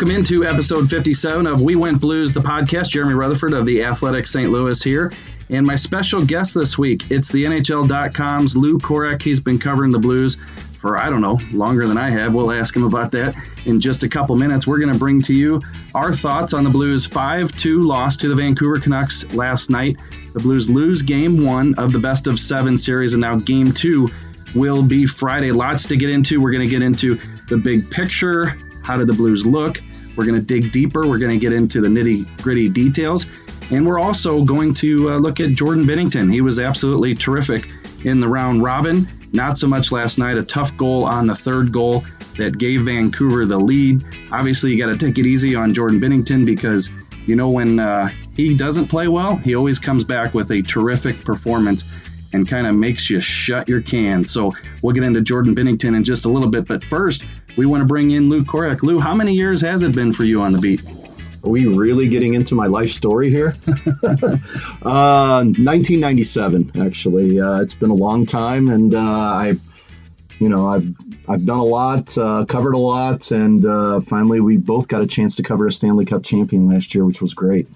welcome 0.00 0.16
into 0.16 0.46
episode 0.46 0.88
57 0.88 1.46
of 1.46 1.60
We 1.60 1.76
Went 1.76 2.00
Blues, 2.00 2.32
the 2.32 2.40
podcast. 2.40 2.88
Jeremy 2.88 3.12
Rutherford 3.12 3.52
of 3.52 3.66
the 3.66 3.84
Athletic 3.84 4.26
St. 4.26 4.50
Louis 4.50 4.82
here. 4.82 5.12
And 5.50 5.66
my 5.66 5.76
special 5.76 6.22
guest 6.22 6.54
this 6.54 6.78
week, 6.78 7.10
it's 7.10 7.30
the 7.30 7.44
NHL.com's 7.44 8.56
Lou 8.56 8.78
Korac. 8.78 9.20
He's 9.20 9.40
been 9.40 9.58
covering 9.58 9.90
the 9.90 9.98
Blues 9.98 10.38
for, 10.78 10.96
I 10.96 11.10
don't 11.10 11.20
know, 11.20 11.38
longer 11.52 11.86
than 11.86 11.98
I 11.98 12.08
have. 12.08 12.32
We'll 12.32 12.50
ask 12.50 12.74
him 12.74 12.84
about 12.84 13.10
that 13.10 13.34
in 13.66 13.78
just 13.78 14.02
a 14.02 14.08
couple 14.08 14.36
minutes. 14.36 14.66
We're 14.66 14.78
going 14.78 14.90
to 14.90 14.98
bring 14.98 15.20
to 15.20 15.34
you 15.34 15.60
our 15.94 16.14
thoughts 16.14 16.54
on 16.54 16.64
the 16.64 16.70
Blues' 16.70 17.04
5 17.04 17.54
2 17.54 17.82
loss 17.82 18.16
to 18.18 18.28
the 18.28 18.34
Vancouver 18.34 18.80
Canucks 18.80 19.30
last 19.34 19.68
night. 19.68 19.98
The 20.32 20.40
Blues 20.40 20.70
lose 20.70 21.02
game 21.02 21.44
one 21.44 21.74
of 21.74 21.92
the 21.92 21.98
best 21.98 22.26
of 22.26 22.40
seven 22.40 22.78
series, 22.78 23.12
and 23.12 23.20
now 23.20 23.36
game 23.36 23.70
two 23.70 24.08
will 24.54 24.82
be 24.82 25.04
Friday. 25.04 25.52
Lots 25.52 25.86
to 25.88 25.96
get 25.96 26.08
into. 26.08 26.40
We're 26.40 26.52
going 26.52 26.66
to 26.66 26.70
get 26.70 26.80
into 26.80 27.20
the 27.50 27.58
big 27.58 27.90
picture 27.90 28.56
how 28.82 28.96
did 28.96 29.06
the 29.06 29.12
Blues 29.12 29.46
look? 29.46 29.80
We're 30.16 30.26
going 30.26 30.38
to 30.38 30.44
dig 30.44 30.72
deeper. 30.72 31.06
We're 31.06 31.18
going 31.18 31.30
to 31.30 31.38
get 31.38 31.52
into 31.52 31.80
the 31.80 31.88
nitty 31.88 32.42
gritty 32.42 32.68
details. 32.68 33.26
And 33.70 33.86
we're 33.86 34.00
also 34.00 34.44
going 34.44 34.74
to 34.74 35.12
uh, 35.12 35.18
look 35.18 35.38
at 35.40 35.50
Jordan 35.50 35.84
Binnington. 35.84 36.32
He 36.32 36.40
was 36.40 36.58
absolutely 36.58 37.14
terrific 37.14 37.68
in 38.04 38.20
the 38.20 38.28
round 38.28 38.62
robin. 38.62 39.08
Not 39.32 39.58
so 39.58 39.68
much 39.68 39.92
last 39.92 40.18
night. 40.18 40.36
A 40.36 40.42
tough 40.42 40.76
goal 40.76 41.04
on 41.04 41.26
the 41.26 41.34
third 41.34 41.72
goal 41.72 42.04
that 42.36 42.58
gave 42.58 42.82
Vancouver 42.82 43.46
the 43.46 43.58
lead. 43.58 44.04
Obviously, 44.32 44.72
you 44.72 44.78
got 44.78 44.92
to 44.92 44.98
take 44.98 45.18
it 45.18 45.26
easy 45.26 45.54
on 45.54 45.72
Jordan 45.72 46.00
Binnington 46.00 46.44
because, 46.44 46.90
you 47.26 47.36
know, 47.36 47.50
when 47.50 47.78
uh, 47.78 48.10
he 48.34 48.56
doesn't 48.56 48.88
play 48.88 49.06
well, 49.06 49.36
he 49.36 49.54
always 49.54 49.78
comes 49.78 50.02
back 50.02 50.34
with 50.34 50.50
a 50.50 50.62
terrific 50.62 51.24
performance 51.24 51.84
and 52.32 52.48
kind 52.48 52.66
of 52.66 52.74
makes 52.74 53.10
you 53.10 53.20
shut 53.20 53.68
your 53.68 53.82
can. 53.82 54.24
So 54.24 54.52
we'll 54.82 54.94
get 54.94 55.04
into 55.04 55.20
Jordan 55.20 55.54
Binnington 55.54 55.96
in 55.96 56.04
just 56.04 56.24
a 56.24 56.28
little 56.28 56.48
bit. 56.48 56.66
But 56.66 56.84
first, 56.84 57.24
we 57.56 57.66
want 57.66 57.80
to 57.80 57.84
bring 57.84 58.10
in 58.10 58.28
Lou 58.28 58.44
Korac. 58.44 58.82
Lou, 58.82 58.98
how 58.98 59.14
many 59.14 59.34
years 59.34 59.60
has 59.62 59.82
it 59.82 59.94
been 59.94 60.12
for 60.12 60.24
you 60.24 60.40
on 60.42 60.52
the 60.52 60.58
beat? 60.58 60.80
Are 61.42 61.48
we 61.48 61.66
really 61.66 62.08
getting 62.08 62.34
into 62.34 62.54
my 62.54 62.66
life 62.66 62.90
story 62.90 63.30
here? 63.30 63.54
uh, 64.82 65.42
1997, 65.42 66.72
actually. 66.80 67.40
Uh, 67.40 67.60
it's 67.60 67.74
been 67.74 67.90
a 67.90 67.94
long 67.94 68.26
time, 68.26 68.68
and 68.68 68.94
uh, 68.94 68.98
I, 68.98 69.56
you 70.38 70.48
know, 70.48 70.68
I've 70.68 70.86
I've 71.28 71.46
done 71.46 71.58
a 71.58 71.64
lot, 71.64 72.16
uh, 72.18 72.44
covered 72.46 72.74
a 72.74 72.78
lot, 72.78 73.30
and 73.30 73.64
uh, 73.64 74.00
finally 74.00 74.40
we 74.40 74.56
both 74.56 74.88
got 74.88 75.00
a 75.00 75.06
chance 75.06 75.36
to 75.36 75.42
cover 75.42 75.66
a 75.66 75.72
Stanley 75.72 76.04
Cup 76.04 76.24
champion 76.24 76.68
last 76.68 76.94
year, 76.94 77.04
which 77.04 77.22
was 77.22 77.34
great 77.34 77.68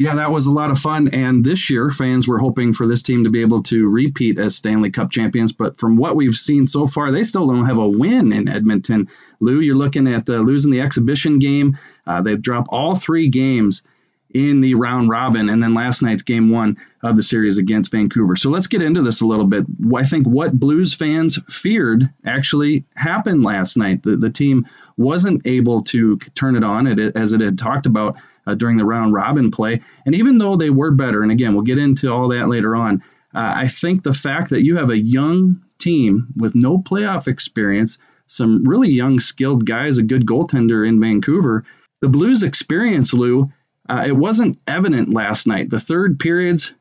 yeah, 0.00 0.14
that 0.14 0.30
was 0.30 0.46
a 0.46 0.50
lot 0.50 0.70
of 0.70 0.78
fun. 0.78 1.08
And 1.08 1.44
this 1.44 1.68
year, 1.68 1.90
fans 1.90 2.26
were 2.26 2.38
hoping 2.38 2.72
for 2.72 2.88
this 2.88 3.02
team 3.02 3.24
to 3.24 3.30
be 3.30 3.42
able 3.42 3.62
to 3.64 3.86
repeat 3.86 4.38
as 4.38 4.56
Stanley 4.56 4.90
Cup 4.90 5.10
champions. 5.10 5.52
But 5.52 5.76
from 5.76 5.98
what 5.98 6.16
we've 6.16 6.34
seen 6.34 6.64
so 6.64 6.86
far, 6.86 7.12
they 7.12 7.22
still 7.22 7.46
don't 7.46 7.66
have 7.66 7.76
a 7.76 7.86
win 7.86 8.32
in 8.32 8.48
Edmonton. 8.48 9.08
Lou, 9.40 9.60
you're 9.60 9.76
looking 9.76 10.08
at 10.08 10.30
uh, 10.30 10.38
losing 10.38 10.72
the 10.72 10.80
exhibition 10.80 11.38
game. 11.38 11.76
Uh, 12.06 12.22
they've 12.22 12.40
dropped 12.40 12.68
all 12.70 12.96
three 12.96 13.28
games 13.28 13.82
in 14.30 14.62
the 14.62 14.74
round 14.74 15.10
robin, 15.10 15.50
and 15.50 15.62
then 15.62 15.74
last 15.74 16.00
night's 16.00 16.22
game 16.22 16.48
one 16.48 16.78
of 17.02 17.14
the 17.16 17.22
series 17.22 17.58
against 17.58 17.92
Vancouver. 17.92 18.36
So 18.36 18.48
let's 18.48 18.68
get 18.68 18.80
into 18.80 19.02
this 19.02 19.20
a 19.20 19.26
little 19.26 19.48
bit. 19.48 19.66
I 19.94 20.06
think 20.06 20.26
what 20.26 20.58
Blues 20.58 20.94
fans 20.94 21.38
feared 21.50 22.08
actually 22.24 22.84
happened 22.96 23.44
last 23.44 23.76
night. 23.76 24.02
The, 24.02 24.16
the 24.16 24.30
team 24.30 24.66
wasn't 24.96 25.46
able 25.46 25.82
to 25.82 26.16
turn 26.34 26.56
it 26.56 26.64
on, 26.64 26.86
as 26.86 27.34
it 27.34 27.42
had 27.42 27.58
talked 27.58 27.84
about 27.84 28.16
uh, 28.46 28.54
during 28.54 28.76
the 28.76 28.84
round 28.84 29.12
robin 29.12 29.50
play. 29.50 29.80
And 30.06 30.14
even 30.14 30.38
though 30.38 30.56
they 30.56 30.70
were 30.70 30.90
better, 30.90 31.22
and 31.22 31.32
again, 31.32 31.54
we'll 31.54 31.62
get 31.62 31.78
into 31.78 32.12
all 32.12 32.28
that 32.28 32.48
later 32.48 32.74
on, 32.76 33.02
uh, 33.34 33.52
I 33.56 33.68
think 33.68 34.02
the 34.02 34.12
fact 34.12 34.50
that 34.50 34.64
you 34.64 34.76
have 34.76 34.90
a 34.90 34.98
young 34.98 35.62
team 35.78 36.28
with 36.36 36.54
no 36.54 36.78
playoff 36.78 37.28
experience, 37.28 37.98
some 38.26 38.64
really 38.64 38.90
young, 38.90 39.20
skilled 39.20 39.66
guys, 39.66 39.98
a 39.98 40.02
good 40.02 40.26
goaltender 40.26 40.86
in 40.86 41.00
Vancouver, 41.00 41.64
the 42.00 42.08
Blues 42.08 42.42
experience, 42.42 43.12
Lou, 43.12 43.50
uh, 43.88 44.04
it 44.06 44.16
wasn't 44.16 44.58
evident 44.66 45.12
last 45.12 45.46
night. 45.46 45.70
The 45.70 45.80
third 45.80 46.18
periods, 46.18 46.74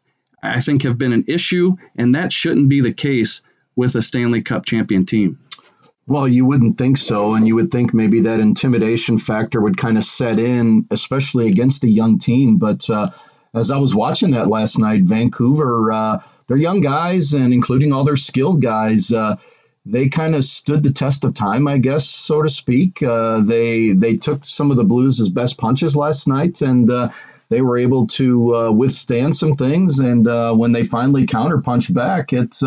I 0.43 0.61
think, 0.61 0.83
have 0.83 0.97
been 0.97 1.13
an 1.13 1.25
issue, 1.27 1.75
and 1.95 2.15
that 2.15 2.31
shouldn't 2.31 2.69
be 2.69 2.81
the 2.81 2.93
case 2.93 3.41
with 3.75 3.95
a 3.95 4.01
Stanley 4.01 4.41
Cup 4.41 4.65
champion 4.65 5.05
team. 5.05 5.39
Well, 6.09 6.27
you 6.27 6.43
wouldn't 6.43 6.79
think 6.79 6.97
so. 6.97 7.35
And 7.35 7.47
you 7.47 7.53
would 7.55 7.69
think 7.71 7.93
maybe 7.93 8.19
that 8.21 8.39
intimidation 8.39 9.19
factor 9.19 9.61
would 9.61 9.77
kind 9.77 9.95
of 9.95 10.03
set 10.03 10.39
in, 10.39 10.87
especially 10.89 11.47
against 11.47 11.83
a 11.83 11.87
young 11.89 12.17
team. 12.17 12.57
But 12.57 12.89
uh, 12.89 13.11
as 13.53 13.69
I 13.69 13.77
was 13.77 13.93
watching 13.93 14.31
that 14.31 14.47
last 14.47 14.79
night, 14.79 15.03
Vancouver, 15.03 15.91
uh, 15.91 16.19
they're 16.47 16.57
young 16.57 16.81
guys, 16.81 17.33
and 17.33 17.53
including 17.53 17.93
all 17.93 18.03
their 18.03 18.17
skilled 18.17 18.59
guys, 18.59 19.11
uh, 19.13 19.37
they 19.85 20.09
kind 20.09 20.33
of 20.33 20.43
stood 20.43 20.81
the 20.81 20.91
test 20.91 21.23
of 21.25 21.35
time, 21.35 21.67
I 21.67 21.77
guess, 21.77 22.09
so 22.09 22.41
to 22.41 22.49
speak. 22.49 23.03
Uh, 23.03 23.41
they 23.41 23.91
they 23.91 24.17
took 24.17 24.43
some 24.43 24.71
of 24.71 24.77
the 24.77 24.83
Blues' 24.83 25.29
best 25.29 25.59
punches 25.59 25.95
last 25.95 26.27
night, 26.27 26.63
and 26.63 26.89
uh, 26.89 27.09
they 27.49 27.61
were 27.61 27.77
able 27.77 28.07
to 28.07 28.55
uh, 28.55 28.71
withstand 28.71 29.35
some 29.35 29.53
things. 29.53 29.99
And 29.99 30.25
when 30.57 30.71
they 30.71 30.83
finally 30.83 31.27
counterpunched 31.27 31.93
back, 31.93 32.33
it's 32.33 32.63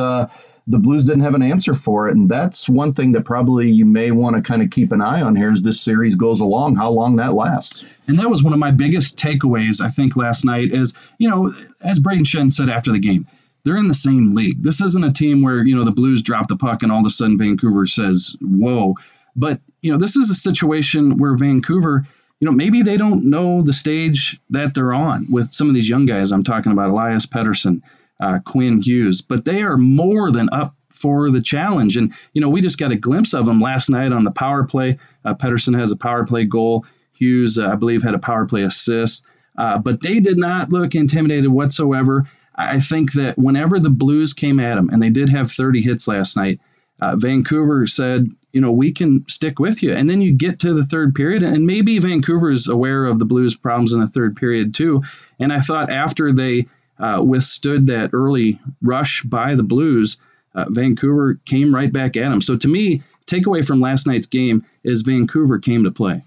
the 0.66 0.78
Blues 0.78 1.04
didn't 1.04 1.22
have 1.22 1.34
an 1.34 1.42
answer 1.42 1.74
for 1.74 2.08
it. 2.08 2.16
And 2.16 2.28
that's 2.28 2.68
one 2.68 2.94
thing 2.94 3.12
that 3.12 3.24
probably 3.24 3.70
you 3.70 3.84
may 3.84 4.10
want 4.10 4.36
to 4.36 4.42
kind 4.42 4.62
of 4.62 4.70
keep 4.70 4.92
an 4.92 5.00
eye 5.00 5.20
on 5.20 5.34
here 5.34 5.50
as 5.50 5.62
this 5.62 5.80
series 5.80 6.14
goes 6.14 6.40
along, 6.40 6.76
how 6.76 6.90
long 6.90 7.16
that 7.16 7.34
lasts. 7.34 7.84
And 8.06 8.18
that 8.18 8.30
was 8.30 8.42
one 8.42 8.52
of 8.52 8.58
my 8.58 8.70
biggest 8.70 9.18
takeaways, 9.18 9.80
I 9.80 9.90
think, 9.90 10.16
last 10.16 10.44
night 10.44 10.72
is, 10.72 10.94
you 11.18 11.28
know, 11.28 11.54
as 11.80 11.98
Brayden 11.98 12.24
Schenn 12.24 12.52
said 12.52 12.68
after 12.68 12.92
the 12.92 13.00
game, 13.00 13.26
they're 13.64 13.76
in 13.76 13.88
the 13.88 13.94
same 13.94 14.34
league. 14.34 14.62
This 14.62 14.80
isn't 14.80 15.04
a 15.04 15.12
team 15.12 15.42
where, 15.42 15.64
you 15.64 15.76
know, 15.76 15.84
the 15.84 15.90
Blues 15.90 16.22
drop 16.22 16.48
the 16.48 16.56
puck 16.56 16.82
and 16.82 16.90
all 16.90 17.00
of 17.00 17.06
a 17.06 17.10
sudden 17.10 17.38
Vancouver 17.38 17.86
says, 17.86 18.36
whoa. 18.40 18.94
But, 19.34 19.60
you 19.80 19.92
know, 19.92 19.98
this 19.98 20.16
is 20.16 20.30
a 20.30 20.34
situation 20.34 21.16
where 21.16 21.36
Vancouver, 21.36 22.06
you 22.40 22.46
know, 22.46 22.52
maybe 22.52 22.82
they 22.82 22.96
don't 22.96 23.30
know 23.30 23.62
the 23.62 23.72
stage 23.72 24.40
that 24.50 24.74
they're 24.74 24.92
on 24.92 25.26
with 25.30 25.52
some 25.52 25.68
of 25.68 25.74
these 25.74 25.88
young 25.88 26.06
guys 26.06 26.32
I'm 26.32 26.44
talking 26.44 26.72
about, 26.72 26.90
Elias 26.90 27.26
Pettersson 27.26 27.82
uh, 28.22 28.38
Quinn 28.44 28.80
Hughes, 28.80 29.20
but 29.20 29.44
they 29.44 29.62
are 29.62 29.76
more 29.76 30.30
than 30.30 30.48
up 30.52 30.76
for 30.88 31.30
the 31.30 31.42
challenge. 31.42 31.96
And, 31.96 32.14
you 32.32 32.40
know, 32.40 32.48
we 32.48 32.60
just 32.60 32.78
got 32.78 32.92
a 32.92 32.96
glimpse 32.96 33.34
of 33.34 33.46
them 33.46 33.60
last 33.60 33.90
night 33.90 34.12
on 34.12 34.22
the 34.22 34.30
power 34.30 34.62
play. 34.62 34.98
Uh, 35.24 35.34
Pettersson 35.34 35.76
has 35.76 35.90
a 35.90 35.96
power 35.96 36.24
play 36.24 36.44
goal. 36.44 36.86
Hughes, 37.14 37.58
uh, 37.58 37.68
I 37.68 37.74
believe, 37.74 38.02
had 38.02 38.14
a 38.14 38.20
power 38.20 38.46
play 38.46 38.62
assist. 38.62 39.24
Uh, 39.58 39.78
but 39.78 40.02
they 40.02 40.20
did 40.20 40.38
not 40.38 40.70
look 40.70 40.94
intimidated 40.94 41.50
whatsoever. 41.50 42.30
I 42.54 42.78
think 42.78 43.14
that 43.14 43.36
whenever 43.36 43.80
the 43.80 43.90
Blues 43.90 44.32
came 44.32 44.60
at 44.60 44.76
them, 44.76 44.88
and 44.90 45.02
they 45.02 45.10
did 45.10 45.28
have 45.30 45.50
30 45.50 45.82
hits 45.82 46.06
last 46.06 46.36
night, 46.36 46.60
uh, 47.00 47.16
Vancouver 47.16 47.86
said, 47.88 48.28
you 48.52 48.60
know, 48.60 48.70
we 48.70 48.92
can 48.92 49.24
stick 49.28 49.58
with 49.58 49.82
you. 49.82 49.92
And 49.92 50.08
then 50.08 50.20
you 50.20 50.32
get 50.32 50.60
to 50.60 50.74
the 50.74 50.84
third 50.84 51.14
period, 51.14 51.42
and 51.42 51.66
maybe 51.66 51.98
Vancouver 51.98 52.52
is 52.52 52.68
aware 52.68 53.06
of 53.06 53.18
the 53.18 53.24
Blues' 53.24 53.56
problems 53.56 53.92
in 53.92 54.00
the 54.00 54.06
third 54.06 54.36
period 54.36 54.74
too. 54.74 55.02
And 55.40 55.52
I 55.52 55.60
thought 55.60 55.90
after 55.90 56.32
they 56.32 56.66
uh, 56.98 57.22
withstood 57.24 57.86
that 57.86 58.10
early 58.12 58.58
rush 58.82 59.22
by 59.22 59.54
the 59.54 59.62
Blues, 59.62 60.16
uh, 60.54 60.66
Vancouver 60.68 61.40
came 61.44 61.74
right 61.74 61.92
back 61.92 62.16
at 62.16 62.28
them. 62.28 62.40
So 62.40 62.56
to 62.56 62.68
me, 62.68 63.02
takeaway 63.26 63.66
from 63.66 63.80
last 63.80 64.06
night's 64.06 64.26
game 64.26 64.64
is 64.84 65.02
Vancouver 65.02 65.58
came 65.58 65.84
to 65.84 65.90
play. 65.90 66.22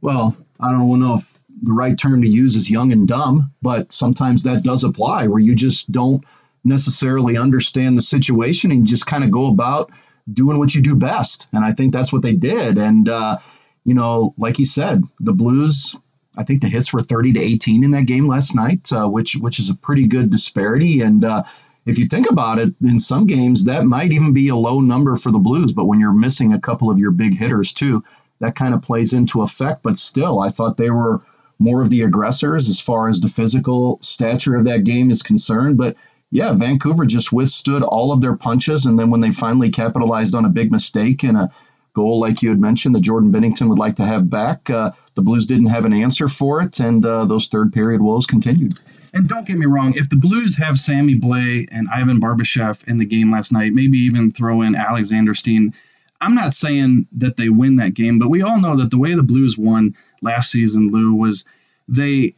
Well, 0.00 0.36
I 0.60 0.70
don't 0.70 1.00
know 1.00 1.14
if 1.14 1.42
the 1.62 1.72
right 1.72 1.98
term 1.98 2.22
to 2.22 2.28
use 2.28 2.54
is 2.54 2.70
young 2.70 2.92
and 2.92 3.08
dumb, 3.08 3.50
but 3.62 3.92
sometimes 3.92 4.42
that 4.42 4.62
does 4.62 4.84
apply 4.84 5.26
where 5.26 5.40
you 5.40 5.54
just 5.54 5.90
don't 5.90 6.22
necessarily 6.64 7.36
understand 7.36 7.96
the 7.96 8.02
situation 8.02 8.70
and 8.70 8.86
just 8.86 9.06
kind 9.06 9.24
of 9.24 9.30
go 9.30 9.46
about 9.46 9.90
doing 10.32 10.58
what 10.58 10.74
you 10.74 10.82
do 10.82 10.96
best. 10.96 11.48
And 11.52 11.64
I 11.64 11.72
think 11.72 11.92
that's 11.92 12.12
what 12.12 12.22
they 12.22 12.34
did. 12.34 12.76
And, 12.76 13.08
uh, 13.08 13.38
you 13.84 13.94
know, 13.94 14.34
like 14.36 14.58
you 14.58 14.64
said, 14.64 15.02
the 15.20 15.32
Blues 15.32 15.96
I 16.36 16.44
think 16.44 16.60
the 16.60 16.68
hits 16.68 16.92
were 16.92 17.00
30 17.00 17.32
to 17.34 17.40
18 17.40 17.84
in 17.84 17.90
that 17.92 18.06
game 18.06 18.26
last 18.26 18.54
night, 18.54 18.92
uh, 18.92 19.06
which 19.06 19.36
which 19.36 19.58
is 19.58 19.70
a 19.70 19.74
pretty 19.74 20.06
good 20.06 20.30
disparity. 20.30 21.00
And 21.00 21.24
uh, 21.24 21.42
if 21.86 21.98
you 21.98 22.06
think 22.06 22.30
about 22.30 22.58
it, 22.58 22.74
in 22.82 23.00
some 23.00 23.26
games 23.26 23.64
that 23.64 23.86
might 23.86 24.12
even 24.12 24.32
be 24.32 24.48
a 24.48 24.56
low 24.56 24.80
number 24.80 25.16
for 25.16 25.30
the 25.30 25.38
Blues. 25.38 25.72
But 25.72 25.86
when 25.86 26.00
you're 26.00 26.12
missing 26.12 26.52
a 26.52 26.60
couple 26.60 26.90
of 26.90 26.98
your 26.98 27.10
big 27.10 27.36
hitters 27.36 27.72
too, 27.72 28.04
that 28.40 28.56
kind 28.56 28.74
of 28.74 28.82
plays 28.82 29.12
into 29.12 29.42
effect. 29.42 29.82
But 29.82 29.98
still, 29.98 30.40
I 30.40 30.48
thought 30.48 30.76
they 30.76 30.90
were 30.90 31.22
more 31.58 31.80
of 31.80 31.90
the 31.90 32.02
aggressors 32.02 32.68
as 32.68 32.80
far 32.80 33.08
as 33.08 33.20
the 33.20 33.28
physical 33.28 33.98
stature 34.02 34.56
of 34.56 34.64
that 34.64 34.84
game 34.84 35.10
is 35.10 35.22
concerned. 35.22 35.78
But 35.78 35.96
yeah, 36.30 36.52
Vancouver 36.52 37.06
just 37.06 37.32
withstood 37.32 37.82
all 37.82 38.12
of 38.12 38.20
their 38.20 38.36
punches, 38.36 38.84
and 38.84 38.98
then 38.98 39.10
when 39.10 39.20
they 39.20 39.32
finally 39.32 39.70
capitalized 39.70 40.34
on 40.34 40.44
a 40.44 40.50
big 40.50 40.72
mistake 40.72 41.22
and 41.22 41.36
a 41.36 41.50
goal, 41.96 42.20
like 42.20 42.42
you 42.42 42.50
had 42.50 42.60
mentioned, 42.60 42.94
that 42.94 43.00
Jordan 43.00 43.32
Binnington 43.32 43.70
would 43.70 43.78
like 43.78 43.96
to 43.96 44.04
have 44.04 44.28
back. 44.28 44.68
Uh, 44.68 44.92
the 45.14 45.22
Blues 45.22 45.46
didn't 45.46 45.66
have 45.66 45.86
an 45.86 45.94
answer 45.94 46.28
for 46.28 46.60
it, 46.60 46.78
and 46.78 47.04
uh, 47.04 47.24
those 47.24 47.48
third 47.48 47.72
period 47.72 48.02
woes 48.02 48.26
continued. 48.26 48.78
And 49.14 49.26
don't 49.26 49.46
get 49.46 49.56
me 49.56 49.64
wrong, 49.64 49.94
if 49.94 50.10
the 50.10 50.16
Blues 50.16 50.58
have 50.58 50.78
Sammy 50.78 51.18
Blais 51.18 51.66
and 51.70 51.88
Ivan 51.88 52.20
Barbashev 52.20 52.86
in 52.86 52.98
the 52.98 53.06
game 53.06 53.32
last 53.32 53.50
night, 53.50 53.72
maybe 53.72 53.96
even 53.98 54.30
throw 54.30 54.60
in 54.60 54.76
Alexander 54.76 55.32
Steen, 55.32 55.72
I'm 56.20 56.34
not 56.34 56.52
saying 56.52 57.06
that 57.12 57.36
they 57.36 57.48
win 57.48 57.76
that 57.76 57.94
game, 57.94 58.18
but 58.18 58.28
we 58.28 58.42
all 58.42 58.60
know 58.60 58.76
that 58.76 58.90
the 58.90 58.98
way 58.98 59.14
the 59.14 59.22
Blues 59.22 59.56
won 59.56 59.96
last 60.20 60.50
season, 60.50 60.90
Lou, 60.90 61.14
was 61.14 61.46
they 61.88 62.34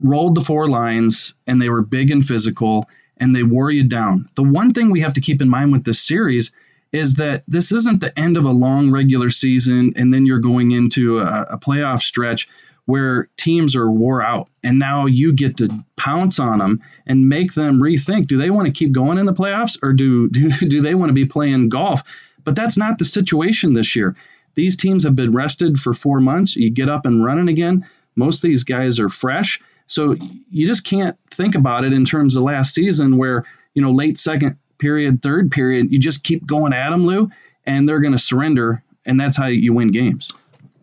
rolled 0.00 0.34
the 0.34 0.40
four 0.40 0.66
lines 0.66 1.34
and 1.46 1.62
they 1.62 1.68
were 1.68 1.82
big 1.82 2.10
and 2.10 2.26
physical 2.26 2.88
and 3.16 3.34
they 3.34 3.44
wore 3.44 3.70
you 3.70 3.84
down. 3.84 4.28
The 4.34 4.42
one 4.42 4.74
thing 4.74 4.90
we 4.90 5.00
have 5.00 5.14
to 5.14 5.20
keep 5.20 5.40
in 5.40 5.48
mind 5.48 5.70
with 5.70 5.84
this 5.84 6.00
series 6.00 6.50
is 6.96 7.14
that 7.14 7.44
this 7.46 7.72
isn't 7.72 8.00
the 8.00 8.18
end 8.18 8.36
of 8.36 8.44
a 8.44 8.50
long 8.50 8.90
regular 8.90 9.30
season 9.30 9.92
and 9.96 10.12
then 10.12 10.26
you're 10.26 10.38
going 10.38 10.70
into 10.70 11.18
a, 11.18 11.42
a 11.50 11.58
playoff 11.58 12.00
stretch 12.00 12.48
where 12.86 13.28
teams 13.36 13.74
are 13.76 13.90
wore 13.90 14.22
out 14.22 14.48
and 14.62 14.78
now 14.78 15.06
you 15.06 15.32
get 15.32 15.56
to 15.58 15.68
pounce 15.96 16.38
on 16.38 16.58
them 16.58 16.80
and 17.06 17.28
make 17.28 17.52
them 17.54 17.80
rethink 17.80 18.26
do 18.26 18.36
they 18.36 18.50
want 18.50 18.66
to 18.66 18.72
keep 18.72 18.92
going 18.92 19.18
in 19.18 19.26
the 19.26 19.32
playoffs 19.32 19.78
or 19.82 19.92
do 19.92 20.28
do, 20.28 20.50
do 20.68 20.80
they 20.80 20.94
want 20.94 21.10
to 21.10 21.14
be 21.14 21.26
playing 21.26 21.68
golf? 21.68 22.02
But 22.44 22.54
that's 22.54 22.78
not 22.78 22.98
the 22.98 23.04
situation 23.04 23.74
this 23.74 23.96
year. 23.96 24.14
These 24.54 24.76
teams 24.76 25.04
have 25.04 25.16
been 25.16 25.32
rested 25.32 25.78
for 25.78 25.92
four 25.92 26.20
months. 26.20 26.56
You 26.56 26.70
get 26.70 26.88
up 26.88 27.04
and 27.04 27.24
running 27.24 27.48
again. 27.48 27.86
Most 28.14 28.38
of 28.38 28.42
these 28.42 28.62
guys 28.64 28.98
are 29.00 29.08
fresh. 29.08 29.60
So 29.88 30.16
you 30.50 30.66
just 30.66 30.84
can't 30.84 31.18
think 31.30 31.56
about 31.56 31.84
it 31.84 31.92
in 31.92 32.04
terms 32.04 32.36
of 32.36 32.44
last 32.44 32.72
season 32.72 33.18
where 33.18 33.44
you 33.74 33.82
know 33.82 33.90
late 33.90 34.16
second 34.16 34.56
period 34.78 35.22
third 35.22 35.50
period 35.50 35.92
you 35.92 35.98
just 35.98 36.24
keep 36.24 36.46
going 36.46 36.72
at 36.72 36.90
them 36.90 37.06
lou 37.06 37.30
and 37.64 37.88
they're 37.88 38.00
going 38.00 38.12
to 38.12 38.18
surrender 38.18 38.82
and 39.04 39.20
that's 39.20 39.36
how 39.36 39.46
you 39.46 39.72
win 39.72 39.88
games 39.88 40.32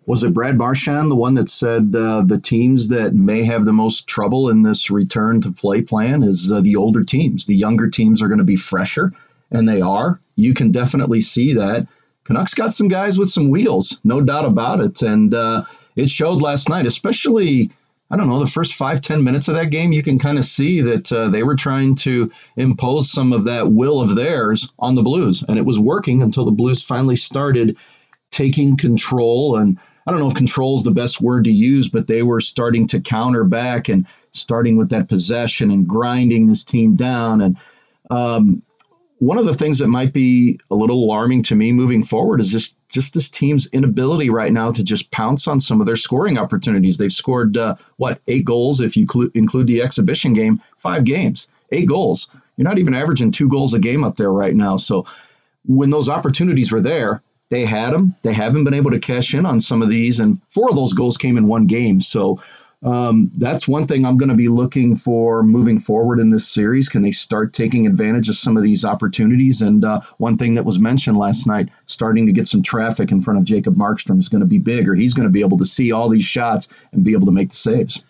was 0.06 0.24
it 0.24 0.34
Brad 0.34 0.58
Marchand, 0.58 1.10
the 1.10 1.16
one 1.16 1.36
that 1.36 1.50
said 1.50 1.96
uh, 1.96 2.24
the 2.26 2.40
teams 2.40 2.90
that 2.90 3.14
may 3.14 3.44
have 3.46 3.66
the 3.66 3.74
most 3.74 4.08
trouble 4.08 4.50
in 4.50 4.64
this 4.64 4.92
return 4.92 5.40
to 5.42 5.52
play 5.52 5.82
plan 5.82 6.24
is 6.24 6.52
uh, 6.52 6.60
the 6.62 6.76
older 6.76 7.04
teams. 7.04 7.46
The 7.46 7.56
younger 7.56 7.90
teams 7.90 8.22
are 8.22 8.28
going 8.28 8.40
to 8.40 8.44
be 8.44 8.58
fresher, 8.58 9.14
and 9.52 9.68
they 9.68 9.82
are. 9.82 10.20
You 10.36 10.54
can 10.54 10.72
definitely 10.72 11.22
see 11.22 11.54
that. 11.54 11.88
Canucks 12.26 12.54
got 12.54 12.74
some 12.74 12.88
guys 12.88 13.18
with 13.18 13.30
some 13.30 13.50
wheels, 13.50 14.00
no 14.04 14.22
doubt 14.22 14.46
about 14.46 14.82
it, 14.82 15.02
and 15.02 15.34
uh, 15.34 15.64
it 15.96 16.10
showed 16.10 16.42
last 16.42 16.70
night, 16.70 16.86
especially. 16.86 17.72
I 18.14 18.16
don't 18.16 18.30
know, 18.30 18.40
the 18.40 18.46
first 18.46 18.76
five, 18.76 19.02
ten 19.02 19.24
minutes 19.24 19.48
of 19.48 19.56
that 19.56 19.72
game, 19.72 19.92
you 19.92 20.04
can 20.04 20.20
kind 20.20 20.38
of 20.38 20.46
see 20.46 20.82
that 20.82 21.12
uh, 21.12 21.30
they 21.30 21.42
were 21.42 21.56
trying 21.56 21.96
to 21.96 22.32
impose 22.58 23.12
some 23.12 23.34
of 23.34 23.44
that 23.46 23.72
will 23.72 24.02
of 24.02 24.14
theirs 24.14 24.72
on 24.78 24.94
the 24.94 25.02
Blues. 25.02 25.44
And 25.50 25.58
it 25.58 25.66
was 25.66 25.80
working 25.80 26.22
until 26.22 26.46
the 26.46 26.52
Blues 26.52 26.84
finally 26.84 27.16
started 27.16 27.76
taking 28.30 28.78
control 28.78 29.58
and 29.58 29.80
I 30.06 30.12
don't 30.12 30.20
know 30.20 30.28
if 30.28 30.36
control 30.36 30.78
is 30.78 30.84
the 30.84 30.92
best 30.92 31.22
word 31.22 31.46
to 31.46 31.52
use, 31.52 31.90
but 31.90 32.06
they 32.06 32.22
were 32.22 32.42
starting 32.42 32.86
to 32.88 33.00
counter 33.00 33.46
back 33.46 33.90
and 33.90 34.06
starting 34.34 34.78
with 34.78 34.90
that 34.90 35.10
possession 35.10 35.72
and 35.72 35.88
grinding 35.88 36.46
this 36.46 36.64
team 36.64 36.96
down. 36.96 37.42
And 37.42 37.58
um, 38.12 38.62
one 39.24 39.38
of 39.38 39.46
the 39.46 39.54
things 39.54 39.80
that 39.80 39.88
might 39.88 40.12
be 40.12 40.60
a 40.70 40.76
little 40.76 41.02
alarming 41.02 41.44
to 41.44 41.56
me 41.56 41.72
moving 41.72 42.04
forward 42.04 42.42
is 42.42 42.52
just 42.52 42.76
just 42.90 43.14
this 43.14 43.30
team's 43.30 43.68
inability 43.68 44.30
right 44.30 44.52
now 44.52 44.70
to 44.70 44.84
just 44.84 45.10
pounce 45.12 45.48
on 45.48 45.62
some 45.62 45.80
of 45.80 45.88
their 45.88 45.96
scoring 45.96 46.38
opportunities. 46.38 46.98
They've 46.98 47.12
scored 47.12 47.56
uh, 47.56 47.76
what 47.96 48.20
eight 48.28 48.44
goals 48.44 48.82
if 48.82 48.98
you 48.98 49.08
cl- 49.10 49.30
include 49.34 49.68
the 49.68 49.82
exhibition 49.82 50.34
game, 50.34 50.62
five 50.78 51.06
games, 51.06 51.48
eight 51.72 51.88
goals. 51.88 52.28
You're 52.58 52.68
not 52.68 52.80
even 52.80 52.94
averaging 52.94 53.32
two 53.32 53.48
goals 53.48 53.74
a 53.74 53.80
game 53.80 54.04
up 54.04 54.18
there 54.18 54.32
right 54.32 54.54
now. 54.54 54.76
So 54.76 55.06
when 55.66 55.90
those 55.90 56.10
opportunities 56.10 56.74
were 56.74 56.82
there, 56.82 57.22
they 57.50 57.64
had 57.64 57.94
them. 57.94 58.16
They 58.24 58.34
haven't 58.34 58.66
been 58.66 58.74
able 58.74 58.92
to 58.92 59.00
cash 59.00 59.34
in 59.34 59.46
on 59.46 59.62
some 59.62 59.82
of 59.82 59.88
these, 59.88 60.20
and 60.20 60.42
four 60.50 60.70
of 60.70 60.76
those 60.76 60.92
goals 60.92 61.16
came 61.16 61.38
in 61.38 61.48
one 61.48 61.66
game. 61.66 62.02
So 62.02 62.44
um, 62.84 63.32
that's 63.38 63.68
one 63.68 63.88
thing 63.88 64.06
I'm 64.06 64.18
going 64.18 64.30
to 64.30 64.36
be 64.36 64.50
looking 64.50 64.96
for 64.96 65.42
moving 65.42 65.80
forward 65.80 66.20
in 66.20 66.30
this 66.30 66.48
series. 66.48 66.90
Can 66.90 67.02
they 67.02 67.12
start 67.12 67.54
taking 67.54 67.88
advantage 67.88 68.28
of 68.28 68.36
some 68.36 68.58
of 68.58 68.64
these 68.64 68.84
opportunities? 68.84 69.62
And 69.62 69.86
uh, 69.86 70.02
one 70.18 70.38
thing 70.38 70.56
that 70.56 70.66
was 70.66 70.80
mentioned 70.80 71.16
last 71.16 71.48
night, 71.48 71.70
starting 71.86 72.26
to 72.26 72.34
get 72.34 72.48
some 72.48 72.62
traffic 72.62 73.12
in 73.12 73.22
front 73.22 73.40
of 73.40 73.46
Jacob 73.46 73.76
Markstrom 73.76 74.20
is 74.20 74.28
going 74.28 74.42
to 74.42 74.48
be 74.48 74.60
big, 74.60 74.90
or 74.90 74.96
he's 74.96 75.14
going 75.14 75.28
to 75.28 75.32
be 75.32 75.40
able 75.42 75.58
to 75.60 75.66
see 75.66 75.94
all 75.94 76.10
these 76.10 76.26
shots 76.26 76.68
and 76.92 77.06
be 77.06 77.14
able 77.14 77.26
to 77.26 77.32
make 77.32 77.52
the 77.52 77.56
saves. 77.56 78.04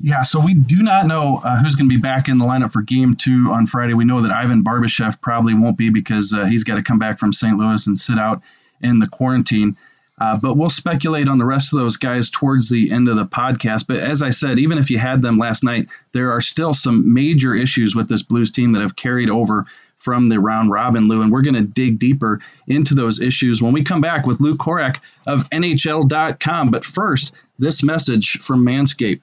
Yeah, 0.00 0.22
so 0.22 0.38
we 0.38 0.54
do 0.54 0.84
not 0.84 1.06
know 1.06 1.38
uh, 1.38 1.58
who's 1.58 1.74
going 1.74 1.88
to 1.88 1.94
be 1.94 2.00
back 2.00 2.28
in 2.28 2.38
the 2.38 2.44
lineup 2.44 2.72
for 2.72 2.82
game 2.82 3.14
two 3.14 3.50
on 3.50 3.66
Friday. 3.66 3.94
We 3.94 4.04
know 4.04 4.22
that 4.22 4.30
Ivan 4.30 4.62
Barbashev 4.62 5.20
probably 5.20 5.54
won't 5.54 5.76
be 5.76 5.90
because 5.90 6.32
uh, 6.32 6.44
he's 6.44 6.62
got 6.62 6.76
to 6.76 6.84
come 6.84 7.00
back 7.00 7.18
from 7.18 7.32
St. 7.32 7.56
Louis 7.58 7.84
and 7.88 7.98
sit 7.98 8.16
out 8.16 8.40
in 8.80 9.00
the 9.00 9.08
quarantine. 9.08 9.76
Uh, 10.20 10.36
but 10.36 10.56
we'll 10.56 10.70
speculate 10.70 11.28
on 11.28 11.38
the 11.38 11.44
rest 11.44 11.72
of 11.72 11.78
those 11.78 11.96
guys 11.96 12.30
towards 12.30 12.68
the 12.68 12.90
end 12.92 13.08
of 13.08 13.16
the 13.16 13.24
podcast. 13.24 13.86
But 13.86 13.98
as 13.98 14.22
I 14.22 14.30
said, 14.30 14.58
even 14.58 14.78
if 14.78 14.90
you 14.90 14.98
had 14.98 15.22
them 15.22 15.38
last 15.38 15.62
night, 15.62 15.88
there 16.12 16.32
are 16.32 16.40
still 16.40 16.74
some 16.74 17.14
major 17.14 17.54
issues 17.54 17.94
with 17.94 18.08
this 18.08 18.22
Blues 18.22 18.50
team 18.50 18.72
that 18.72 18.82
have 18.82 18.96
carried 18.96 19.30
over 19.30 19.66
from 19.96 20.28
the 20.28 20.40
round 20.40 20.70
robin, 20.70 21.08
Lou. 21.08 21.22
And 21.22 21.30
we're 21.30 21.42
going 21.42 21.54
to 21.54 21.62
dig 21.62 21.98
deeper 21.98 22.40
into 22.66 22.94
those 22.94 23.20
issues 23.20 23.60
when 23.60 23.72
we 23.72 23.84
come 23.84 24.00
back 24.00 24.26
with 24.26 24.40
Lou 24.40 24.56
Korac 24.56 25.00
of 25.26 25.48
NHL.com. 25.50 26.70
But 26.70 26.84
first, 26.84 27.32
this 27.58 27.82
message 27.82 28.38
from 28.40 28.64
Manscaped. 28.64 29.20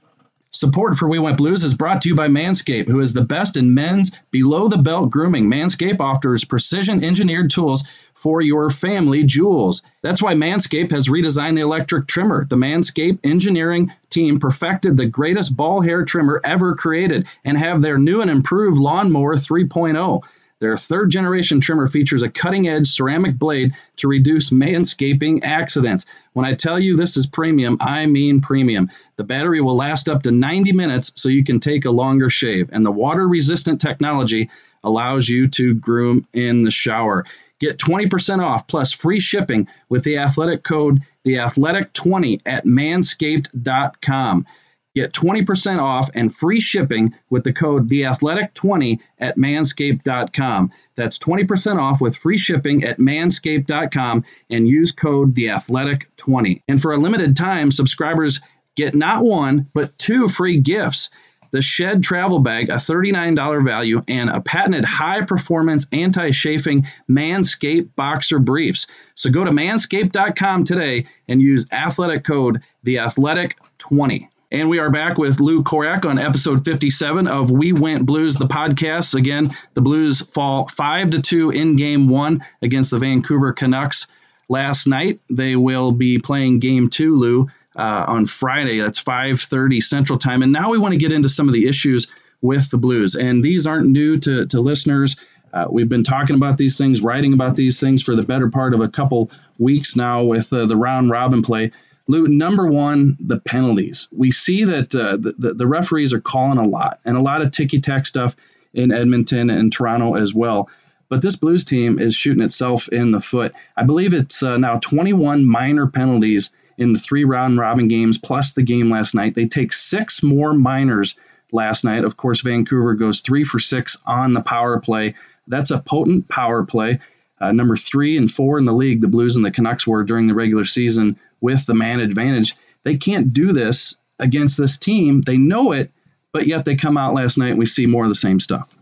Support 0.52 0.96
for 0.96 1.10
We 1.10 1.20
Went 1.20 1.38
Blues 1.38 1.66
is 1.66 1.74
brought 1.74 2.02
to 2.04 2.10
you 2.10 2.16
by 2.16 2.30
Manscaped, 2.30 2.88
who 2.88 3.02
is 3.02 3.12
the 3.12 3.26
best 3.26 3.58
in 3.58 3.74
men's 3.74 4.12
below 4.32 4.70
the 4.70 4.78
belt 4.78 5.10
grooming. 5.10 5.50
Manscaped 5.50 6.00
offers 6.00 6.46
precision 6.46 7.04
engineered 7.04 7.52
tools 7.52 7.84
for 8.14 8.42
your 8.42 8.70
family 8.70 9.24
jewels. 9.24 9.82
That's 10.02 10.22
why 10.22 10.34
Manscaped 10.34 10.92
has 10.92 11.10
redesigned 11.10 11.56
the 11.56 11.62
electric 11.62 12.08
trimmer. 12.08 12.46
The 12.46 12.56
Manscaped 12.56 13.20
engineering 13.26 13.92
team 14.10 14.40
perfected 14.40 14.96
the 14.96 15.06
greatest 15.06 15.58
ball 15.58 15.82
hair 15.82 16.06
trimmer 16.06 16.40
ever 16.46 16.74
created 16.74 17.28
and 17.44 17.58
have 17.58 17.82
their 17.82 17.98
new 17.98 18.22
and 18.22 18.32
improved 18.32 18.78
Lawnmower 18.78 19.36
3.0. 19.36 20.22
Their 20.60 20.78
third 20.78 21.12
generation 21.12 21.60
trimmer 21.60 21.88
features 21.88 22.22
a 22.22 22.30
cutting 22.30 22.68
edge 22.68 22.88
ceramic 22.88 23.38
blade 23.38 23.74
to 23.98 24.08
reduce 24.08 24.52
manscaping 24.52 25.44
accidents. 25.44 26.06
When 26.34 26.46
I 26.46 26.54
tell 26.54 26.80
you 26.80 26.96
this 26.96 27.18
is 27.18 27.28
premium, 27.28 27.78
I 27.82 28.06
mean 28.06 28.42
premium. 28.42 28.90
The 29.18 29.24
battery 29.24 29.62
will 29.62 29.76
last 29.76 30.08
up 30.08 30.24
to 30.24 30.32
90 30.32 30.72
minutes 30.72 31.12
so 31.16 31.30
you 31.30 31.44
can 31.44 31.60
take 31.60 31.86
a 31.86 31.92
longer 31.92 32.30
shave, 32.30 32.70
and 32.72 32.86
the 32.86 32.92
water 32.92 33.28
resistant 33.28 33.82
technology 33.82 34.50
allows 34.84 35.28
you 35.28 35.48
to 35.50 35.74
groom 35.76 36.26
in 36.34 36.64
the 36.64 36.72
shower. 36.72 37.26
Get 37.60 37.78
20% 37.78 38.44
off 38.44 38.68
plus 38.68 38.92
free 38.92 39.20
shipping 39.20 39.68
with 39.90 40.04
the 40.04 40.18
athletic 40.18 40.64
code 40.64 41.02
the 41.26 41.40
athletic 41.40 41.92
20 41.92 42.40
at 42.46 42.66
manscaped.com. 42.66 44.46
Get 44.96 45.12
20% 45.12 45.82
off 45.82 46.10
and 46.16 46.34
free 46.34 46.62
shipping 46.62 47.14
with 47.30 47.44
the 47.44 47.52
code 47.52 47.90
TheAthletic20 47.90 49.00
at 49.20 49.38
manscaped.com. 49.38 50.72
That's 50.96 51.20
20% 51.20 51.82
off 51.82 52.00
with 52.00 52.16
free 52.16 52.38
shipping 52.38 52.86
at 52.86 52.98
manscaped.com 52.98 54.24
and 54.50 54.68
use 54.68 54.94
code 54.94 55.36
TheAthletic20. 55.36 56.62
And 56.70 56.82
for 56.82 56.94
a 56.94 56.98
limited 56.98 57.36
time, 57.36 57.72
subscribers 57.72 58.40
get 58.76 58.96
not 58.96 59.26
one, 59.26 59.70
but 59.74 59.98
two 60.00 60.30
free 60.30 60.62
gifts 60.62 61.10
the 61.52 61.62
Shed 61.62 62.04
Travel 62.04 62.40
Bag, 62.40 62.70
a 62.70 62.74
$39 62.74 63.64
value, 63.64 64.02
and 64.10 64.30
a 64.30 64.42
patented 64.42 64.84
high 64.84 65.22
performance 65.22 65.86
anti 65.94 66.32
chafing 66.32 66.86
Manscaped 67.10 67.96
Boxer 67.96 68.40
Briefs. 68.40 68.88
So 69.16 69.30
go 69.30 69.46
to 69.46 69.52
manscaped.com 69.52 70.66
today 70.66 71.06
and 71.30 71.42
use 71.42 71.66
athletic 71.72 72.26
code 72.26 72.62
TheAthletic20. 72.86 74.28
And 74.52 74.70
we 74.70 74.78
are 74.78 74.92
back 74.92 75.18
with 75.18 75.40
Lou 75.40 75.64
Korac 75.64 76.06
on 76.06 76.20
episode 76.20 76.64
57 76.64 77.28
of 77.28 77.50
We 77.50 77.74
Went 77.74 78.06
Blues, 78.06 78.36
the 78.36 78.46
podcast. 78.46 79.16
Again, 79.16 79.56
the 79.74 79.82
Blues 79.82 80.22
fall 80.22 80.68
5 80.68 81.10
to 81.12 81.22
2 81.22 81.50
in 81.50 81.76
game 81.76 82.08
one 82.08 82.46
against 82.62 82.92
the 82.92 83.00
Vancouver 83.00 83.54
Canucks 83.54 84.06
last 84.48 84.86
night. 84.86 85.20
They 85.32 85.56
will 85.56 85.92
be 85.92 86.20
playing 86.20 86.60
game 86.60 86.92
two, 86.92 87.16
Lou, 87.16 87.48
uh, 87.76 88.06
on 88.08 88.28
Friday. 88.28 88.78
That's 88.78 89.00
5:30 89.00 89.82
Central 89.82 90.20
Time. 90.20 90.44
And 90.44 90.52
now 90.52 90.70
we 90.70 90.78
want 90.78 90.92
to 90.92 91.00
get 91.00 91.12
into 91.12 91.28
some 91.28 91.48
of 91.48 91.54
the 91.54 91.68
issues 91.68 92.08
with 92.44 92.70
the 92.70 92.78
Blues. 92.78 93.16
And 93.16 93.44
these 93.44 93.66
aren't 93.66 93.88
new 93.88 94.20
to, 94.20 94.46
to 94.46 94.62
listeners. 94.62 95.16
Uh, 95.54 95.66
we've 95.72 95.90
been 95.90 96.04
talking 96.04 96.36
about 96.36 96.58
these 96.58 96.78
things, 96.78 97.02
writing 97.02 97.34
about 97.34 97.56
these 97.56 97.80
things 97.80 98.04
for 98.04 98.16
the 98.16 98.22
better 98.22 98.50
part 98.50 98.76
of 98.76 98.82
a 98.82 98.90
couple 98.90 99.32
weeks 99.58 99.96
now 99.96 100.24
with 100.24 100.54
uh, 100.54 100.68
the 100.68 100.78
round 100.78 101.10
robin 101.10 101.42
play. 101.42 101.72
Lou, 102.08 102.28
number 102.28 102.68
one, 102.68 103.18
the 103.20 103.40
penalties. 103.40 104.08
We 104.12 104.32
see 104.32 104.64
that 104.64 104.94
uh, 104.94 105.18
the, 105.18 105.54
the 105.54 105.68
referees 105.68 106.14
are 106.14 106.22
calling 106.22 106.60
a 106.60 106.68
lot 106.68 107.00
and 107.04 107.18
a 107.18 107.22
lot 107.22 107.42
of 107.42 107.52
ticky 107.52 107.82
tack 107.82 108.06
stuff 108.06 108.36
in 108.74 108.92
Edmonton 108.92 109.50
and 109.50 109.74
Toronto 109.74 110.16
as 110.16 110.34
well. 110.34 110.70
But 111.10 111.22
this 111.22 111.36
Blues 111.36 111.64
team 111.64 112.00
is 112.00 112.16
shooting 112.16 112.44
itself 112.44 112.88
in 112.90 113.12
the 113.12 113.20
foot. 113.20 113.54
I 113.78 113.84
believe 113.84 114.14
it's 114.14 114.44
uh, 114.44 114.58
now 114.58 114.80
21 114.80 115.46
minor 115.46 115.88
penalties 115.88 116.50
in 116.78 116.94
the 116.94 117.00
three 117.00 117.24
round 117.24 117.58
robin 117.58 117.88
games 117.88 118.18
plus 118.18 118.52
the 118.52 118.64
game 118.64 118.90
last 118.90 119.16
night. 119.16 119.34
They 119.34 119.48
take 119.48 119.72
six 119.72 120.22
more 120.22 120.54
minors 120.54 121.16
last 121.52 121.84
night. 121.84 122.04
Of 122.04 122.18
course, 122.18 122.42
Vancouver 122.42 122.94
goes 122.94 123.22
three 123.22 123.44
for 123.44 123.60
six 123.60 123.98
on 124.06 124.34
the 124.34 124.42
power 124.42 124.80
play. 124.80 125.16
That's 125.48 125.72
a 125.72 125.80
potent 125.80 126.28
power 126.28 126.64
play. 126.66 127.00
Uh, 127.40 127.52
number 127.52 127.76
three 127.76 128.18
and 128.18 128.32
four 128.32 128.58
in 128.58 128.66
the 128.66 128.74
league, 128.74 129.02
the 129.02 129.08
Blues 129.08 129.36
and 129.36 129.46
the 129.46 129.52
Canucks 129.52 129.86
were 129.86 130.04
during 130.04 130.28
the 130.28 130.34
regular 130.34 130.66
season 130.66 131.18
with 131.46 131.66
the 131.68 131.76
man 131.76 132.00
advantage. 132.00 132.56
They 132.84 132.98
can't 132.98 133.32
do 133.32 133.54
this 133.54 133.96
against 134.20 134.58
this 134.58 134.78
team. 134.78 135.22
They 135.22 135.38
know 135.38 135.72
it, 135.74 135.92
but 136.34 136.48
yet 136.48 136.66
they 136.66 136.76
come 136.76 136.98
out 136.98 137.14
last 137.14 137.38
night 137.38 137.52
and 137.52 137.60
we 137.60 137.68
see 137.68 137.86
more 137.86 138.04
of 138.04 138.10
the 138.10 138.16
same 138.16 138.40
stuff. 138.40 138.76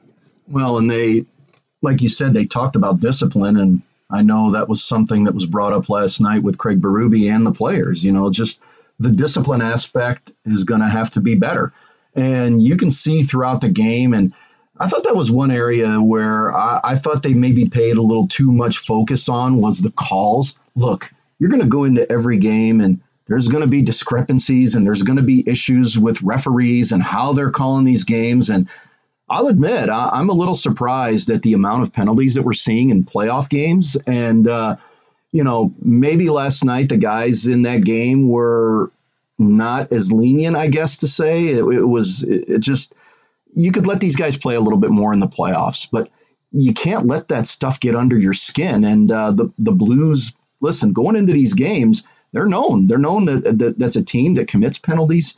Well, 0.47 0.77
and 0.77 0.89
they, 0.89 1.25
like 1.81 2.01
you 2.01 2.07
said, 2.07 2.33
they 2.33 2.45
talked 2.45 2.77
about 2.77 3.01
discipline, 3.01 3.57
and 3.57 3.81
I 4.09 4.21
know 4.21 4.51
that 4.51 4.69
was 4.69 4.81
something 4.81 5.25
that 5.25 5.35
was 5.35 5.45
brought 5.45 5.73
up 5.73 5.89
last 5.89 6.21
night 6.21 6.41
with 6.41 6.57
Craig 6.57 6.81
Berube 6.81 7.29
and 7.29 7.45
the 7.45 7.51
players. 7.51 8.03
You 8.03 8.13
know, 8.13 8.31
just 8.31 8.61
the 8.99 9.11
discipline 9.11 9.61
aspect 9.61 10.31
is 10.45 10.63
going 10.63 10.81
to 10.81 10.89
have 10.89 11.11
to 11.11 11.19
be 11.19 11.35
better. 11.35 11.73
And 12.15 12.61
you 12.61 12.77
can 12.77 12.91
see 12.91 13.23
throughout 13.23 13.61
the 13.61 13.69
game, 13.69 14.13
and 14.13 14.33
I 14.79 14.87
thought 14.87 15.03
that 15.03 15.15
was 15.15 15.29
one 15.29 15.51
area 15.51 15.99
where 15.99 16.55
I, 16.55 16.79
I, 16.83 16.95
thought 16.95 17.23
they 17.23 17.33
maybe 17.33 17.67
paid 17.67 17.97
a 17.97 18.01
little 18.01 18.27
too 18.27 18.51
much 18.51 18.77
focus 18.79 19.29
on 19.29 19.57
was 19.57 19.81
the 19.81 19.91
calls. 19.91 20.57
Look, 20.75 21.11
you're 21.43 21.49
going 21.49 21.61
to 21.61 21.67
go 21.67 21.83
into 21.83 22.09
every 22.09 22.37
game 22.37 22.79
and 22.79 23.01
there's 23.25 23.49
going 23.49 23.65
to 23.65 23.69
be 23.69 23.81
discrepancies 23.81 24.75
and 24.75 24.87
there's 24.87 25.03
going 25.03 25.17
to 25.17 25.21
be 25.21 25.43
issues 25.45 25.99
with 25.99 26.21
referees 26.21 26.93
and 26.93 27.03
how 27.03 27.33
they're 27.33 27.51
calling 27.51 27.83
these 27.83 28.05
games. 28.05 28.49
And 28.49 28.65
I'll 29.29 29.47
admit, 29.47 29.89
I, 29.89 30.21
am 30.21 30.29
a 30.29 30.33
little 30.33 30.55
surprised 30.55 31.29
at 31.29 31.41
the 31.41 31.51
amount 31.51 31.83
of 31.83 31.91
penalties 31.91 32.35
that 32.35 32.43
we're 32.43 32.53
seeing 32.53 32.91
in 32.91 33.03
playoff 33.03 33.49
games. 33.49 33.97
And, 34.07 34.47
uh, 34.47 34.77
you 35.33 35.43
know, 35.43 35.73
maybe 35.81 36.29
last 36.29 36.63
night 36.63 36.87
the 36.87 36.95
guys 36.95 37.45
in 37.45 37.63
that 37.63 37.83
game 37.83 38.29
were 38.29 38.89
not 39.37 39.91
as 39.91 40.13
lenient, 40.13 40.55
I 40.55 40.67
guess 40.67 40.95
to 40.99 41.09
say. 41.09 41.49
It, 41.49 41.65
it 41.65 41.89
was, 41.89 42.23
it, 42.23 42.47
it 42.47 42.59
just, 42.59 42.93
you 43.53 43.73
could 43.73 43.85
let 43.85 43.99
these 43.99 44.15
guys 44.15 44.37
play 44.37 44.55
a 44.55 44.61
little 44.61 44.79
bit 44.79 44.91
more 44.91 45.11
in 45.11 45.19
the 45.19 45.27
playoffs, 45.27 45.89
but 45.91 46.09
you 46.53 46.73
can't 46.73 47.05
let 47.05 47.27
that 47.27 47.47
stuff 47.47 47.81
get 47.81 47.97
under 47.97 48.17
your 48.17 48.33
skin. 48.33 48.85
And 48.85 49.11
uh, 49.11 49.31
the, 49.31 49.51
the 49.57 49.73
Blues, 49.73 50.31
listen, 50.63 50.93
going 50.93 51.15
into 51.15 51.33
these 51.33 51.53
games, 51.53 52.03
they're 52.31 52.47
known. 52.47 52.87
They're 52.87 52.97
known 52.97 53.25
that, 53.25 53.59
that 53.59 53.77
that's 53.77 53.95
a 53.95 54.03
team 54.03 54.33
that 54.33 54.47
commits 54.47 54.77
penalties. 54.77 55.35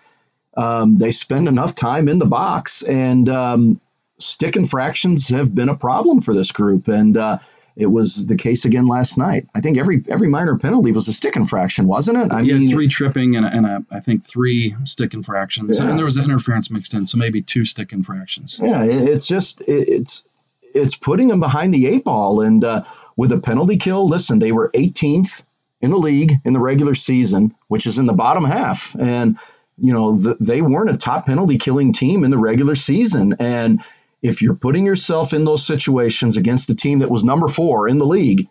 Um, 0.56 0.98
they 0.98 1.12
spend 1.12 1.50
enough 1.50 1.76
time 1.76 2.08
in 2.08 2.20
the 2.20 2.26
box, 2.26 2.84
and 2.84 3.28
um, 3.28 3.82
stick 4.18 4.56
infractions 4.56 5.28
have 5.28 5.54
been 5.54 5.68
a 5.68 5.76
problem 5.76 6.22
for 6.22 6.34
this 6.34 6.52
group. 6.52 6.88
And 6.88 7.18
uh, 7.18 7.40
it 7.76 7.88
was 7.88 8.28
the 8.28 8.38
case 8.38 8.64
again 8.64 8.88
last 8.88 9.18
night. 9.18 9.48
I 9.54 9.60
think 9.60 9.78
every 9.78 10.04
every 10.08 10.30
minor 10.30 10.58
penalty 10.58 10.94
was 10.94 11.10
a 11.10 11.14
stick 11.14 11.36
infraction, 11.36 11.88
wasn't 11.88 12.18
it? 12.20 12.32
I 12.32 12.42
yeah, 12.42 12.56
mean, 12.56 12.70
three 12.70 12.88
tripping 12.88 13.36
and, 13.36 13.46
and 13.46 13.66
a, 13.66 13.84
I 13.92 14.00
think 14.00 14.24
three 14.24 14.76
stick 14.86 15.14
infractions, 15.14 15.78
yeah. 15.78 15.90
and 15.90 15.98
there 15.98 16.06
was 16.06 16.16
an 16.16 16.24
interference 16.24 16.72
mixed 16.72 16.94
in, 16.94 17.06
so 17.06 17.18
maybe 17.18 17.42
two 17.42 17.66
stick 17.66 17.92
infractions. 17.92 18.58
Yeah, 18.62 18.84
it's 18.84 19.28
just 19.28 19.62
it's 19.68 20.26
it's 20.74 20.96
putting 20.96 21.28
them 21.28 21.42
behind 21.42 21.74
the 21.74 21.88
eight 21.88 22.06
ball, 22.06 22.42
and 22.42 22.64
uh, 22.64 22.84
with 23.18 23.32
a 23.32 23.38
penalty 23.38 23.78
kill. 23.78 24.08
Listen, 24.08 24.40
they 24.40 24.52
were 24.52 24.72
18th 24.74 25.44
in 25.82 25.92
the 25.92 25.98
league 25.98 26.34
in 26.44 26.54
the 26.54 26.60
regular 26.60 26.96
season, 26.96 27.54
which 27.68 27.86
is 27.86 27.98
in 27.98 28.06
the 28.06 28.14
bottom 28.14 28.44
half. 28.44 28.96
And, 29.00 29.38
you 29.78 29.94
know, 29.94 30.18
the, 30.18 30.38
they 30.40 30.62
weren't 30.62 30.90
a 30.90 30.98
top 30.98 31.26
penalty 31.26 31.58
killing 31.58 31.94
team 31.94 32.24
in 32.24 32.32
the 32.32 32.38
regular 32.38 32.76
season. 32.76 33.36
And 33.40 33.84
if 34.22 34.42
you're 34.42 34.56
putting 34.56 34.86
yourself 34.86 35.34
in 35.34 35.46
those 35.46 35.66
situations 35.66 36.38
against 36.38 36.70
a 36.70 36.76
team 36.76 37.00
that 37.00 37.12
was 37.12 37.24
number 37.24 37.48
four 37.48 37.88
in 37.88 38.00
the 38.00 38.06
league 38.06 38.48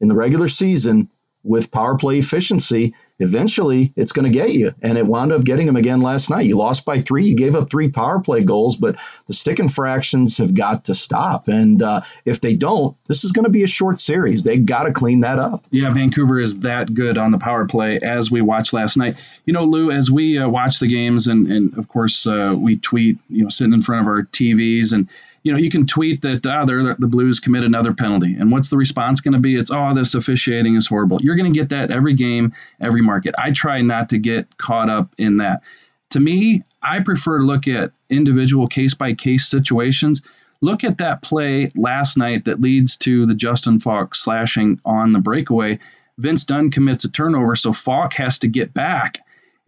in 0.00 0.08
the 0.08 0.14
regular 0.14 0.48
season 0.48 1.08
with 1.42 1.70
power 1.70 1.96
play 1.96 2.18
efficiency, 2.18 2.94
eventually 3.18 3.92
it's 3.96 4.12
going 4.12 4.30
to 4.30 4.38
get 4.38 4.52
you. 4.52 4.74
And 4.82 4.98
it 4.98 5.06
wound 5.06 5.32
up 5.32 5.44
getting 5.44 5.66
them 5.66 5.76
again 5.76 6.00
last 6.00 6.30
night. 6.30 6.46
You 6.46 6.56
lost 6.56 6.84
by 6.84 7.00
three. 7.00 7.26
You 7.26 7.36
gave 7.36 7.56
up 7.56 7.70
three 7.70 7.90
power 7.90 8.20
play 8.20 8.44
goals, 8.44 8.76
but 8.76 8.96
the 9.26 9.32
stick 9.32 9.58
infractions 9.58 10.38
have 10.38 10.54
got 10.54 10.84
to 10.86 10.94
stop. 10.94 11.48
And 11.48 11.82
uh, 11.82 12.02
if 12.24 12.40
they 12.40 12.54
don't, 12.54 12.96
this 13.06 13.24
is 13.24 13.32
going 13.32 13.44
to 13.44 13.50
be 13.50 13.62
a 13.62 13.68
short 13.68 13.98
series. 13.98 14.42
They 14.42 14.58
got 14.58 14.84
to 14.84 14.92
clean 14.92 15.20
that 15.20 15.38
up. 15.38 15.64
Yeah, 15.70 15.92
Vancouver 15.92 16.40
is 16.40 16.60
that 16.60 16.94
good 16.94 17.18
on 17.18 17.30
the 17.30 17.38
power 17.38 17.66
play 17.66 17.98
as 18.02 18.30
we 18.30 18.42
watched 18.42 18.72
last 18.72 18.96
night. 18.96 19.16
You 19.44 19.52
know, 19.52 19.64
Lou, 19.64 19.90
as 19.90 20.10
we 20.10 20.38
uh, 20.38 20.48
watch 20.48 20.78
the 20.78 20.88
games, 20.88 21.26
and, 21.26 21.46
and 21.50 21.76
of 21.78 21.88
course 21.88 22.26
uh, 22.26 22.54
we 22.56 22.76
tweet, 22.76 23.18
you 23.28 23.44
know, 23.44 23.48
sitting 23.48 23.72
in 23.72 23.82
front 23.82 24.02
of 24.02 24.08
our 24.08 24.22
TVs 24.24 24.92
and 24.92 25.08
you 25.46 25.52
know, 25.52 25.58
you 25.58 25.70
can 25.70 25.86
tweet 25.86 26.22
that 26.22 26.44
ah, 26.44 26.64
the 26.64 27.06
Blues 27.06 27.38
commit 27.38 27.62
another 27.62 27.94
penalty, 27.94 28.34
and 28.34 28.50
what's 28.50 28.68
the 28.68 28.76
response 28.76 29.20
going 29.20 29.34
to 29.34 29.38
be? 29.38 29.54
It's 29.54 29.70
oh, 29.70 29.94
this 29.94 30.14
officiating 30.14 30.74
is 30.74 30.88
horrible. 30.88 31.22
You're 31.22 31.36
going 31.36 31.52
to 31.52 31.56
get 31.56 31.68
that 31.68 31.92
every 31.92 32.14
game, 32.14 32.52
every 32.80 33.00
market. 33.00 33.32
I 33.38 33.52
try 33.52 33.80
not 33.80 34.08
to 34.08 34.18
get 34.18 34.58
caught 34.58 34.90
up 34.90 35.14
in 35.18 35.36
that. 35.36 35.62
To 36.10 36.20
me, 36.20 36.64
I 36.82 36.98
prefer 36.98 37.38
to 37.38 37.44
look 37.44 37.68
at 37.68 37.92
individual 38.10 38.66
case 38.66 38.94
by 38.94 39.14
case 39.14 39.46
situations. 39.46 40.20
Look 40.62 40.82
at 40.82 40.98
that 40.98 41.22
play 41.22 41.70
last 41.76 42.16
night 42.16 42.46
that 42.46 42.60
leads 42.60 42.96
to 42.98 43.24
the 43.26 43.34
Justin 43.34 43.78
Faulk 43.78 44.16
slashing 44.16 44.80
on 44.84 45.12
the 45.12 45.20
breakaway. 45.20 45.78
Vince 46.18 46.44
Dunn 46.44 46.72
commits 46.72 47.04
a 47.04 47.08
turnover, 47.08 47.54
so 47.54 47.72
Faulk 47.72 48.14
has 48.14 48.40
to 48.40 48.48
get 48.48 48.74
back, 48.74 49.20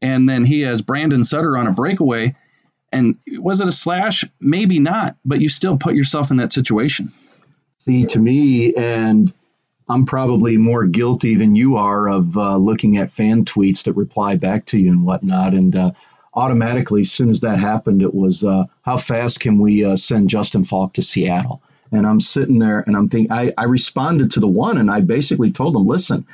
and 0.03 0.29
then 0.29 0.45
he 0.45 0.63
has 0.63 0.83
Brandon 0.83 1.23
Sutter 1.23 1.57
on 1.57 1.69
a 1.69 1.73
breakaway 1.73 2.35
and 2.93 3.17
was 3.29 3.61
it 3.61 3.69
a 3.69 3.73
slash? 3.73 4.25
Maybe 4.41 4.79
not, 4.79 5.17
but 5.25 5.41
you 5.41 5.49
still 5.49 5.77
put 5.77 5.95
yourself 5.95 6.31
in 6.31 6.39
that 6.39 6.53
situation. 6.53 7.13
See, 7.79 8.07
to 8.07 8.19
me, 8.19 8.75
and 8.75 9.33
I'm 9.89 10.05
probably 10.05 10.57
more 10.57 10.87
guilty 10.87 11.35
than 11.35 11.55
you 11.55 11.77
are 11.77 12.09
of 12.09 12.37
uh, 12.37 12.57
looking 12.57 12.99
at 12.99 13.11
fan 13.11 13.45
tweets 13.45 13.85
that 13.85 13.95
reply 13.95 14.37
back 14.37 14.67
to 14.67 14.79
you 14.79 14.91
and 14.91 15.05
whatnot. 15.05 15.55
And 15.55 15.75
uh, 15.75 15.91
automatically, 16.35 17.01
as 17.03 17.13
soon 17.13 17.31
as 17.31 17.41
that 17.41 17.59
happened, 17.59 18.03
it 18.03 18.15
was 18.15 18.45
uh, 18.45 18.65
how 18.83 18.97
fast 18.97 19.41
can 19.41 19.59
we 19.59 19.85
uh, 19.85 19.97
send 19.97 20.29
Justin 20.29 20.65
Faulk 20.65 20.95
to 20.95 21.03
Seattle? 21.03 21.63
And 21.91 22.07
I'm 22.07 22.21
sitting 22.21 22.59
there 22.59 22.81
and 22.81 22.97
I'm 22.97 23.09
thinking, 23.09 23.33
I, 23.33 23.53
I 23.57 23.65
responded 23.65 24.33
to 24.33 24.41
the 24.41 24.47
one 24.47 24.77
and 24.77 24.91
I 24.91 25.01
basically 25.01 25.51
told 25.53 25.75
him, 25.75 25.87
listen, 25.87 26.27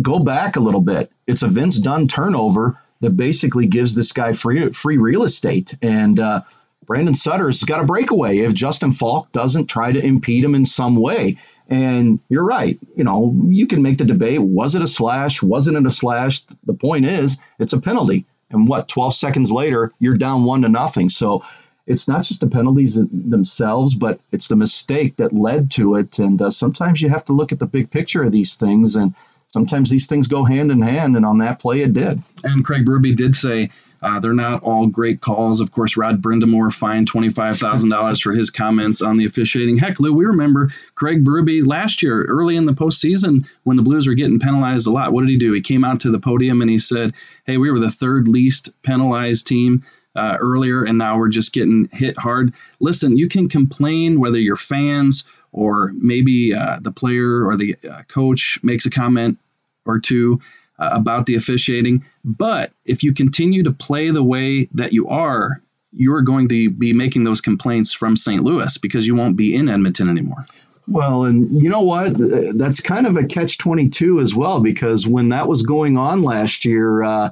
go 0.00 0.20
back 0.20 0.54
a 0.54 0.60
little 0.60 0.80
bit. 0.80 1.10
It's 1.26 1.42
a 1.42 1.48
Vince 1.48 1.78
Dunn 1.80 2.06
turnover 2.06 2.78
that 3.00 3.16
basically 3.16 3.66
gives 3.66 3.94
this 3.94 4.12
guy 4.12 4.32
free 4.32 4.70
free 4.72 4.98
real 4.98 5.24
estate. 5.24 5.74
And 5.82 6.18
uh, 6.18 6.42
Brandon 6.86 7.14
Sutter's 7.14 7.62
got 7.62 7.80
a 7.80 7.84
breakaway 7.84 8.38
if 8.38 8.54
Justin 8.54 8.92
Faulk 8.92 9.30
doesn't 9.32 9.66
try 9.66 9.92
to 9.92 10.04
impede 10.04 10.44
him 10.44 10.54
in 10.54 10.64
some 10.64 10.96
way. 10.96 11.36
And 11.68 12.18
you're 12.30 12.44
right. 12.44 12.78
You 12.96 13.04
know, 13.04 13.36
you 13.46 13.66
can 13.66 13.82
make 13.82 13.98
the 13.98 14.04
debate 14.04 14.40
was 14.40 14.74
it 14.74 14.82
a 14.82 14.86
slash? 14.86 15.42
Wasn't 15.42 15.76
it 15.76 15.86
a 15.86 15.90
slash? 15.90 16.42
The 16.64 16.74
point 16.74 17.04
is, 17.04 17.38
it's 17.58 17.74
a 17.74 17.80
penalty. 17.80 18.24
And 18.50 18.66
what, 18.66 18.88
12 18.88 19.14
seconds 19.14 19.52
later, 19.52 19.92
you're 19.98 20.16
down 20.16 20.44
one 20.44 20.62
to 20.62 20.68
nothing. 20.70 21.10
So 21.10 21.44
it's 21.86 22.08
not 22.08 22.24
just 22.24 22.40
the 22.40 22.46
penalties 22.46 22.98
themselves, 23.10 23.94
but 23.94 24.20
it's 24.32 24.48
the 24.48 24.56
mistake 24.56 25.16
that 25.16 25.32
led 25.32 25.70
to 25.72 25.96
it. 25.96 26.18
And 26.18 26.40
uh, 26.40 26.50
sometimes 26.50 27.02
you 27.02 27.10
have 27.10 27.24
to 27.26 27.32
look 27.32 27.52
at 27.52 27.58
the 27.58 27.66
big 27.66 27.90
picture 27.90 28.22
of 28.22 28.32
these 28.32 28.54
things. 28.54 28.96
And 28.96 29.14
sometimes 29.50 29.90
these 29.90 30.06
things 30.06 30.28
go 30.28 30.44
hand 30.44 30.70
in 30.70 30.80
hand, 30.80 31.16
and 31.16 31.24
on 31.24 31.38
that 31.38 31.60
play, 31.60 31.80
it 31.80 31.92
did. 31.92 32.22
And 32.44 32.64
Craig 32.64 32.84
Berube 32.84 33.16
did 33.16 33.34
say 33.34 33.70
uh, 34.00 34.20
they're 34.20 34.32
not 34.32 34.62
all 34.62 34.86
great 34.86 35.20
calls. 35.20 35.60
Of 35.60 35.72
course, 35.72 35.96
Rod 35.96 36.22
Brind'Amour 36.22 36.72
fined 36.72 37.10
$25,000 37.10 38.22
for 38.22 38.32
his 38.32 38.50
comments 38.50 39.02
on 39.02 39.16
the 39.16 39.24
officiating. 39.24 39.76
Heck, 39.76 39.98
Lou, 39.98 40.12
we 40.12 40.24
remember 40.24 40.70
Craig 40.94 41.24
Berube 41.24 41.66
last 41.66 42.02
year, 42.02 42.24
early 42.24 42.56
in 42.56 42.66
the 42.66 42.72
postseason, 42.72 43.46
when 43.64 43.76
the 43.76 43.82
Blues 43.82 44.06
were 44.06 44.14
getting 44.14 44.38
penalized 44.38 44.86
a 44.86 44.90
lot. 44.90 45.12
What 45.12 45.22
did 45.22 45.30
he 45.30 45.38
do? 45.38 45.52
He 45.52 45.60
came 45.60 45.84
out 45.84 46.00
to 46.00 46.10
the 46.10 46.20
podium 46.20 46.60
and 46.60 46.70
he 46.70 46.78
said, 46.78 47.14
Hey, 47.44 47.56
we 47.56 47.70
were 47.70 47.80
the 47.80 47.90
third 47.90 48.28
least 48.28 48.70
penalized 48.82 49.46
team. 49.46 49.84
Uh, 50.16 50.36
earlier, 50.40 50.82
and 50.82 50.98
now 50.98 51.16
we're 51.16 51.28
just 51.28 51.52
getting 51.52 51.88
hit 51.92 52.18
hard. 52.18 52.52
Listen, 52.80 53.16
you 53.16 53.28
can 53.28 53.48
complain 53.48 54.18
whether 54.18 54.38
you're 54.38 54.56
fans 54.56 55.22
or 55.52 55.92
maybe 55.96 56.54
uh, 56.54 56.78
the 56.80 56.92
player 56.92 57.46
or 57.46 57.56
the 57.56 57.76
uh, 57.90 58.02
coach 58.08 58.58
makes 58.62 58.86
a 58.86 58.90
comment 58.90 59.38
or 59.84 59.98
two 59.98 60.40
uh, 60.78 60.90
about 60.92 61.26
the 61.26 61.34
officiating. 61.34 62.04
But 62.24 62.72
if 62.84 63.02
you 63.02 63.12
continue 63.12 63.62
to 63.64 63.72
play 63.72 64.10
the 64.10 64.22
way 64.22 64.68
that 64.74 64.92
you 64.92 65.08
are, 65.08 65.60
you're 65.92 66.22
going 66.22 66.48
to 66.48 66.70
be 66.70 66.92
making 66.92 67.24
those 67.24 67.40
complaints 67.40 67.92
from 67.92 68.16
St. 68.16 68.42
Louis 68.42 68.76
because 68.78 69.06
you 69.06 69.14
won't 69.14 69.36
be 69.36 69.54
in 69.54 69.68
Edmonton 69.68 70.08
anymore. 70.08 70.46
Well, 70.86 71.24
and 71.24 71.50
you 71.60 71.68
know 71.68 71.82
what? 71.82 72.14
That's 72.56 72.80
kind 72.80 73.06
of 73.06 73.16
a 73.16 73.24
catch 73.24 73.58
22 73.58 74.20
as 74.20 74.34
well, 74.34 74.60
because 74.60 75.06
when 75.06 75.28
that 75.28 75.48
was 75.48 75.62
going 75.62 75.98
on 75.98 76.22
last 76.22 76.64
year, 76.64 77.02
uh, 77.02 77.30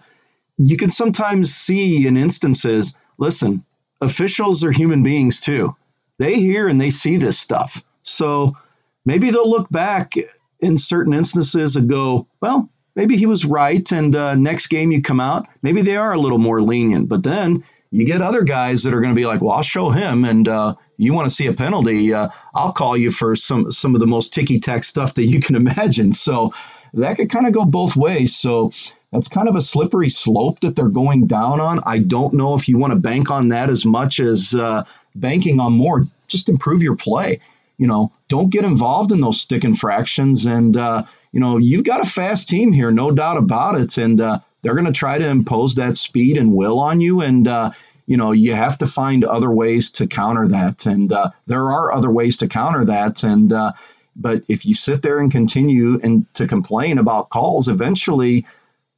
you 0.59 0.77
can 0.77 0.91
sometimes 0.91 1.55
see 1.55 2.07
in 2.07 2.17
instances 2.17 2.99
listen, 3.19 3.65
officials 4.01 4.63
are 4.65 4.73
human 4.73 5.03
beings 5.03 5.41
too. 5.41 5.75
They 6.19 6.35
hear 6.35 6.69
and 6.69 6.81
they 6.81 6.91
see 6.91 7.17
this 7.17 7.39
stuff. 7.39 7.83
So 8.07 8.57
maybe 9.05 9.31
they'll 9.31 9.51
look 9.51 9.71
back 9.71 10.15
in 10.61 10.79
certain 10.79 11.13
instances 11.13 11.77
and 11.77 11.89
go, 11.89 12.27
well, 12.41 12.69
maybe 12.95 13.17
he 13.17 13.27
was 13.27 13.45
right. 13.45 13.91
And 13.93 14.17
uh, 14.17 14.35
next 14.35 14.69
game 14.69 14.91
you 14.91 15.03
come 15.03 15.21
out, 15.21 15.47
maybe 15.63 15.83
they 15.83 15.97
are 15.97 16.13
a 16.13 16.19
little 16.19 16.39
more 16.39 16.63
lenient. 16.63 17.09
But 17.09 17.23
then 17.23 17.63
you 17.91 18.07
get 18.07 18.23
other 18.23 18.43
guys 18.43 18.83
that 18.83 18.95
are 18.95 19.01
going 19.01 19.15
to 19.15 19.21
be 19.21 19.27
like, 19.27 19.41
well, 19.41 19.55
I'll 19.55 19.63
show 19.63 19.91
him. 19.91 20.25
And 20.25 20.49
uh, 20.49 20.75
you 20.97 21.13
want 21.13 21.29
to 21.29 21.35
see 21.35 21.47
a 21.47 21.53
penalty, 21.53 22.13
uh, 22.13 22.29
I'll 22.55 22.73
call 22.73 22.97
you 22.97 23.11
for 23.11 23.37
some 23.37 23.71
some 23.71 23.95
of 23.95 24.01
the 24.01 24.07
most 24.07 24.33
ticky 24.33 24.59
tack 24.59 24.85
stuff 24.85 25.15
that 25.15 25.27
you 25.27 25.41
can 25.41 25.55
imagine. 25.57 26.13
So 26.13 26.53
that 26.95 27.17
could 27.17 27.31
kind 27.31 27.47
of 27.47 27.53
go 27.53 27.65
both 27.65 27.97
ways. 27.97 28.35
So 28.35 28.73
that's 29.13 29.29
kind 29.29 29.49
of 29.49 29.57
a 29.57 29.61
slippery 29.61 30.09
slope 30.09 30.61
that 30.61 30.75
they're 30.75 30.89
going 30.89 31.27
down 31.27 31.61
on. 31.61 31.81
I 31.87 31.99
don't 31.99 32.35
know 32.35 32.55
if 32.55 32.69
you 32.69 32.79
want 32.79 32.93
to 32.93 32.99
bank 32.99 33.31
on 33.31 33.49
that 33.49 33.71
as 33.71 33.85
much 33.85 34.21
as 34.21 34.55
uh, 34.55 34.85
banking 35.15 35.61
on 35.61 35.75
more. 35.75 36.07
Just 36.29 36.49
improve 36.49 36.83
your 36.83 36.97
play 36.97 37.41
you 37.79 37.87
know, 37.87 38.13
don't 38.29 38.51
get 38.51 38.65
involved 38.65 39.13
in 39.13 39.21
those 39.21 39.41
stick 39.41 39.65
infractions. 39.65 40.47
And, 40.47 40.77
uh, 40.77 41.05
you 41.33 41.41
know, 41.41 41.59
you've 41.59 41.85
got 41.85 42.01
a 42.01 42.09
fast 42.09 42.49
team 42.49 42.73
here, 42.73 42.91
no 42.91 43.11
doubt 43.11 43.37
about 43.37 43.79
it. 43.79 43.99
And 43.99 44.21
uh, 44.21 44.41
they're 44.63 44.75
going 44.75 44.87
to 44.87 44.93
try 44.93 45.19
to 45.19 45.27
impose 45.27 45.75
that 45.75 45.97
speed 45.97 46.37
and 46.37 46.55
will 46.55 46.79
on 46.79 47.01
you. 47.01 47.21
And, 47.21 47.47
uh, 47.47 47.73
you 48.07 48.17
know, 48.17 48.33
you 48.33 48.55
have 48.55 48.79
to 48.79 48.87
find 48.87 49.25
other 49.25 49.51
ways 49.51 49.91
to 49.93 50.07
counter 50.07 50.49
that. 50.49 50.87
And 50.87 51.13
uh, 51.13 51.31
there 51.47 51.71
are 51.71 51.93
other 51.93 52.11
ways 52.11 52.39
to 52.39 52.49
counter 52.49 52.85
that. 52.87 53.23
And, 53.23 53.53
uh, 53.53 53.73
but 54.15 54.43
if 54.49 54.65
you 54.65 54.75
sit 54.75 55.03
there 55.03 55.19
and 55.19 55.31
continue 55.31 56.01
and 56.03 56.33
to 56.35 56.47
complain 56.47 56.99
about 56.99 57.29
calls, 57.29 57.69
eventually 57.69 58.47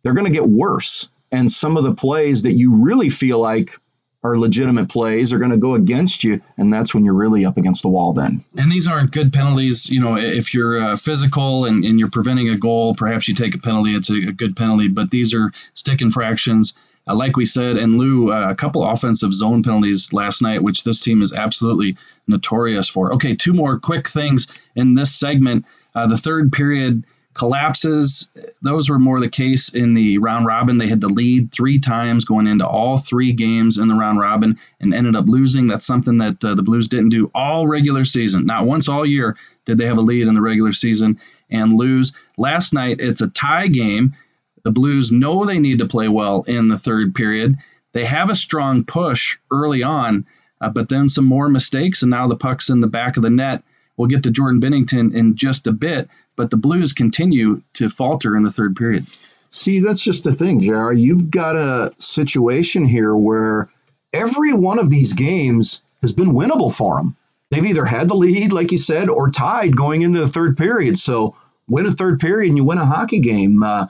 they're 0.02 0.14
going 0.14 0.26
to 0.26 0.38
get 0.38 0.48
worse. 0.48 1.08
And 1.32 1.50
some 1.50 1.76
of 1.76 1.84
the 1.84 1.94
plays 1.94 2.42
that 2.42 2.52
you 2.52 2.74
really 2.76 3.08
feel 3.08 3.40
like 3.40 3.78
are 4.24 4.36
legitimate 4.36 4.88
plays 4.88 5.32
are 5.32 5.38
going 5.38 5.52
to 5.52 5.56
go 5.56 5.74
against 5.74 6.24
you, 6.24 6.40
and 6.56 6.72
that's 6.72 6.92
when 6.94 7.04
you're 7.04 7.14
really 7.14 7.44
up 7.44 7.56
against 7.56 7.82
the 7.82 7.88
wall 7.88 8.12
then. 8.12 8.44
And 8.56 8.70
these 8.70 8.88
aren't 8.88 9.12
good 9.12 9.32
penalties. 9.32 9.88
You 9.88 10.00
know, 10.00 10.16
if 10.16 10.52
you're 10.52 10.80
uh, 10.82 10.96
physical 10.96 11.64
and, 11.66 11.84
and 11.84 11.98
you're 11.98 12.10
preventing 12.10 12.48
a 12.48 12.58
goal, 12.58 12.94
perhaps 12.94 13.28
you 13.28 13.34
take 13.34 13.54
a 13.54 13.58
penalty. 13.58 13.94
It's 13.94 14.10
a, 14.10 14.14
a 14.14 14.32
good 14.32 14.56
penalty, 14.56 14.88
but 14.88 15.10
these 15.10 15.34
are 15.34 15.52
stick 15.74 16.02
infractions. 16.02 16.74
Uh, 17.06 17.14
like 17.14 17.36
we 17.36 17.46
said, 17.46 17.76
and 17.76 17.94
Lou, 17.94 18.32
uh, 18.32 18.50
a 18.50 18.54
couple 18.54 18.84
offensive 18.84 19.32
zone 19.32 19.62
penalties 19.62 20.12
last 20.12 20.42
night, 20.42 20.62
which 20.62 20.84
this 20.84 21.00
team 21.00 21.22
is 21.22 21.32
absolutely 21.32 21.96
notorious 22.26 22.88
for. 22.88 23.14
Okay, 23.14 23.34
two 23.36 23.54
more 23.54 23.78
quick 23.78 24.08
things 24.08 24.48
in 24.74 24.94
this 24.94 25.14
segment. 25.14 25.64
Uh, 25.94 26.06
the 26.06 26.16
third 26.16 26.52
period 26.52 27.04
collapses. 27.38 28.30
Those 28.62 28.90
were 28.90 28.98
more 28.98 29.20
the 29.20 29.28
case 29.28 29.68
in 29.68 29.94
the 29.94 30.18
round 30.18 30.44
robin. 30.44 30.76
They 30.76 30.88
had 30.88 31.00
the 31.00 31.08
lead 31.08 31.52
three 31.52 31.78
times 31.78 32.24
going 32.24 32.48
into 32.48 32.66
all 32.66 32.98
three 32.98 33.32
games 33.32 33.78
in 33.78 33.86
the 33.86 33.94
round 33.94 34.18
robin 34.18 34.58
and 34.80 34.92
ended 34.92 35.14
up 35.14 35.26
losing. 35.26 35.68
That's 35.68 35.86
something 35.86 36.18
that 36.18 36.44
uh, 36.44 36.54
the 36.56 36.62
Blues 36.62 36.88
didn't 36.88 37.10
do 37.10 37.30
all 37.34 37.68
regular 37.68 38.04
season. 38.04 38.44
Not 38.44 38.66
once 38.66 38.88
all 38.88 39.06
year 39.06 39.36
did 39.64 39.78
they 39.78 39.86
have 39.86 39.98
a 39.98 40.02
lead 40.02 40.26
in 40.26 40.34
the 40.34 40.40
regular 40.40 40.72
season 40.72 41.20
and 41.48 41.78
lose. 41.78 42.12
Last 42.36 42.74
night, 42.74 42.96
it's 42.98 43.20
a 43.20 43.28
tie 43.28 43.68
game. 43.68 44.16
The 44.64 44.72
Blues 44.72 45.12
know 45.12 45.44
they 45.44 45.60
need 45.60 45.78
to 45.78 45.86
play 45.86 46.08
well 46.08 46.42
in 46.48 46.66
the 46.66 46.78
third 46.78 47.14
period. 47.14 47.56
They 47.92 48.04
have 48.04 48.30
a 48.30 48.36
strong 48.36 48.84
push 48.84 49.38
early 49.52 49.84
on, 49.84 50.26
uh, 50.60 50.70
but 50.70 50.88
then 50.88 51.08
some 51.08 51.24
more 51.24 51.48
mistakes, 51.48 52.02
and 52.02 52.10
now 52.10 52.26
the 52.26 52.36
puck's 52.36 52.68
in 52.68 52.80
the 52.80 52.88
back 52.88 53.16
of 53.16 53.22
the 53.22 53.30
net. 53.30 53.62
We'll 53.96 54.08
get 54.08 54.24
to 54.24 54.30
Jordan 54.30 54.60
Binnington 54.60 55.14
in 55.14 55.36
just 55.36 55.66
a 55.66 55.72
bit, 55.72 56.08
but 56.38 56.50
the 56.50 56.56
Blues 56.56 56.94
continue 56.94 57.60
to 57.74 57.90
falter 57.90 58.36
in 58.36 58.44
the 58.44 58.52
third 58.52 58.76
period. 58.76 59.06
See, 59.50 59.80
that's 59.80 60.00
just 60.00 60.24
the 60.24 60.32
thing, 60.32 60.60
JR. 60.60 60.92
You've 60.92 61.30
got 61.30 61.56
a 61.56 61.92
situation 61.98 62.84
here 62.84 63.16
where 63.16 63.68
every 64.14 64.52
one 64.52 64.78
of 64.78 64.88
these 64.88 65.12
games 65.12 65.82
has 66.00 66.12
been 66.12 66.32
winnable 66.32 66.74
for 66.74 66.96
them. 66.96 67.16
They've 67.50 67.66
either 67.66 67.84
had 67.84 68.08
the 68.08 68.14
lead, 68.14 68.52
like 68.52 68.70
you 68.70 68.78
said, 68.78 69.08
or 69.08 69.30
tied 69.30 69.76
going 69.76 70.02
into 70.02 70.20
the 70.20 70.28
third 70.28 70.56
period. 70.56 70.96
So 70.98 71.34
win 71.66 71.86
a 71.86 71.92
third 71.92 72.20
period 72.20 72.50
and 72.50 72.56
you 72.56 72.64
win 72.64 72.78
a 72.78 72.86
hockey 72.86 73.18
game. 73.18 73.62
Uh, 73.62 73.88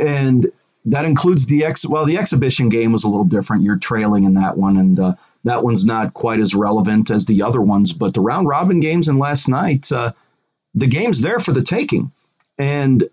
and 0.00 0.50
that 0.86 1.04
includes 1.04 1.46
the 1.46 1.64
ex. 1.64 1.86
Well, 1.86 2.06
the 2.06 2.16
exhibition 2.16 2.70
game 2.70 2.92
was 2.92 3.04
a 3.04 3.08
little 3.08 3.24
different. 3.24 3.62
You're 3.62 3.76
trailing 3.76 4.24
in 4.24 4.34
that 4.34 4.56
one, 4.56 4.76
and 4.76 5.00
uh, 5.00 5.14
that 5.44 5.64
one's 5.64 5.84
not 5.84 6.14
quite 6.14 6.40
as 6.40 6.54
relevant 6.54 7.10
as 7.10 7.26
the 7.26 7.42
other 7.42 7.60
ones. 7.60 7.92
But 7.92 8.14
the 8.14 8.20
round 8.20 8.48
robin 8.48 8.80
games 8.80 9.08
and 9.08 9.18
last 9.18 9.48
night, 9.48 9.90
uh, 9.90 10.12
the 10.74 10.86
game's 10.86 11.20
there 11.20 11.38
for 11.38 11.52
the 11.52 11.62
taking. 11.62 12.12
And 12.58 13.08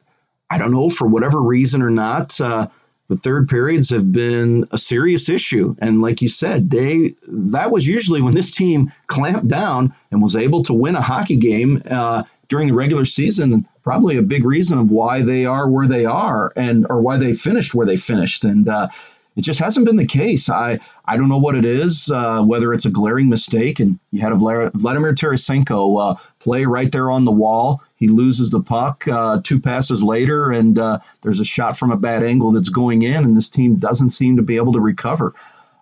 I 0.49 0.57
don't 0.57 0.71
know, 0.71 0.89
for 0.89 1.07
whatever 1.07 1.41
reason 1.41 1.81
or 1.81 1.89
not, 1.89 2.39
uh, 2.41 2.67
the 3.07 3.17
third 3.17 3.49
periods 3.49 3.89
have 3.89 4.11
been 4.11 4.65
a 4.71 4.77
serious 4.77 5.27
issue. 5.27 5.75
And 5.79 6.01
like 6.01 6.21
you 6.21 6.29
said, 6.29 6.69
they 6.69 7.13
that 7.27 7.69
was 7.69 7.85
usually 7.85 8.21
when 8.21 8.33
this 8.33 8.51
team 8.51 8.91
clamped 9.07 9.49
down 9.49 9.93
and 10.11 10.21
was 10.21 10.35
able 10.37 10.63
to 10.63 10.73
win 10.73 10.95
a 10.95 11.01
hockey 11.01 11.35
game 11.35 11.83
uh, 11.89 12.23
during 12.47 12.69
the 12.69 12.73
regular 12.73 13.03
season. 13.03 13.67
Probably 13.83 14.15
a 14.15 14.21
big 14.21 14.45
reason 14.45 14.77
of 14.77 14.91
why 14.91 15.23
they 15.23 15.45
are 15.45 15.69
where 15.69 15.87
they 15.87 16.05
are 16.05 16.53
and 16.55 16.85
or 16.89 17.01
why 17.01 17.17
they 17.17 17.33
finished 17.33 17.75
where 17.75 17.85
they 17.85 17.97
finished. 17.97 18.45
And 18.45 18.69
uh, 18.69 18.87
it 19.35 19.41
just 19.41 19.59
hasn't 19.59 19.85
been 19.85 19.95
the 19.95 20.05
case. 20.05 20.49
I 20.49 20.79
I 21.05 21.17
don't 21.17 21.29
know 21.29 21.37
what 21.37 21.55
it 21.55 21.65
is, 21.65 22.11
uh, 22.11 22.41
whether 22.41 22.73
it's 22.73 22.85
a 22.85 22.89
glaring 22.89 23.29
mistake. 23.29 23.79
And 23.79 23.97
you 24.11 24.21
had 24.21 24.33
a 24.33 24.35
Vladimir 24.35 25.13
Tarasenko 25.13 26.11
uh, 26.11 26.15
play 26.39 26.65
right 26.65 26.91
there 26.91 27.09
on 27.09 27.25
the 27.25 27.31
wall. 27.31 27.81
He 27.95 28.07
loses 28.07 28.49
the 28.49 28.61
puck 28.61 29.07
uh, 29.07 29.41
two 29.43 29.61
passes 29.61 30.03
later, 30.03 30.51
and 30.51 30.77
uh, 30.77 30.99
there's 31.21 31.39
a 31.39 31.45
shot 31.45 31.77
from 31.77 31.91
a 31.91 31.97
bad 31.97 32.23
angle 32.23 32.51
that's 32.51 32.69
going 32.69 33.03
in, 33.03 33.23
and 33.23 33.37
this 33.37 33.49
team 33.49 33.75
doesn't 33.75 34.09
seem 34.09 34.35
to 34.37 34.43
be 34.43 34.57
able 34.57 34.73
to 34.73 34.79
recover. 34.79 35.33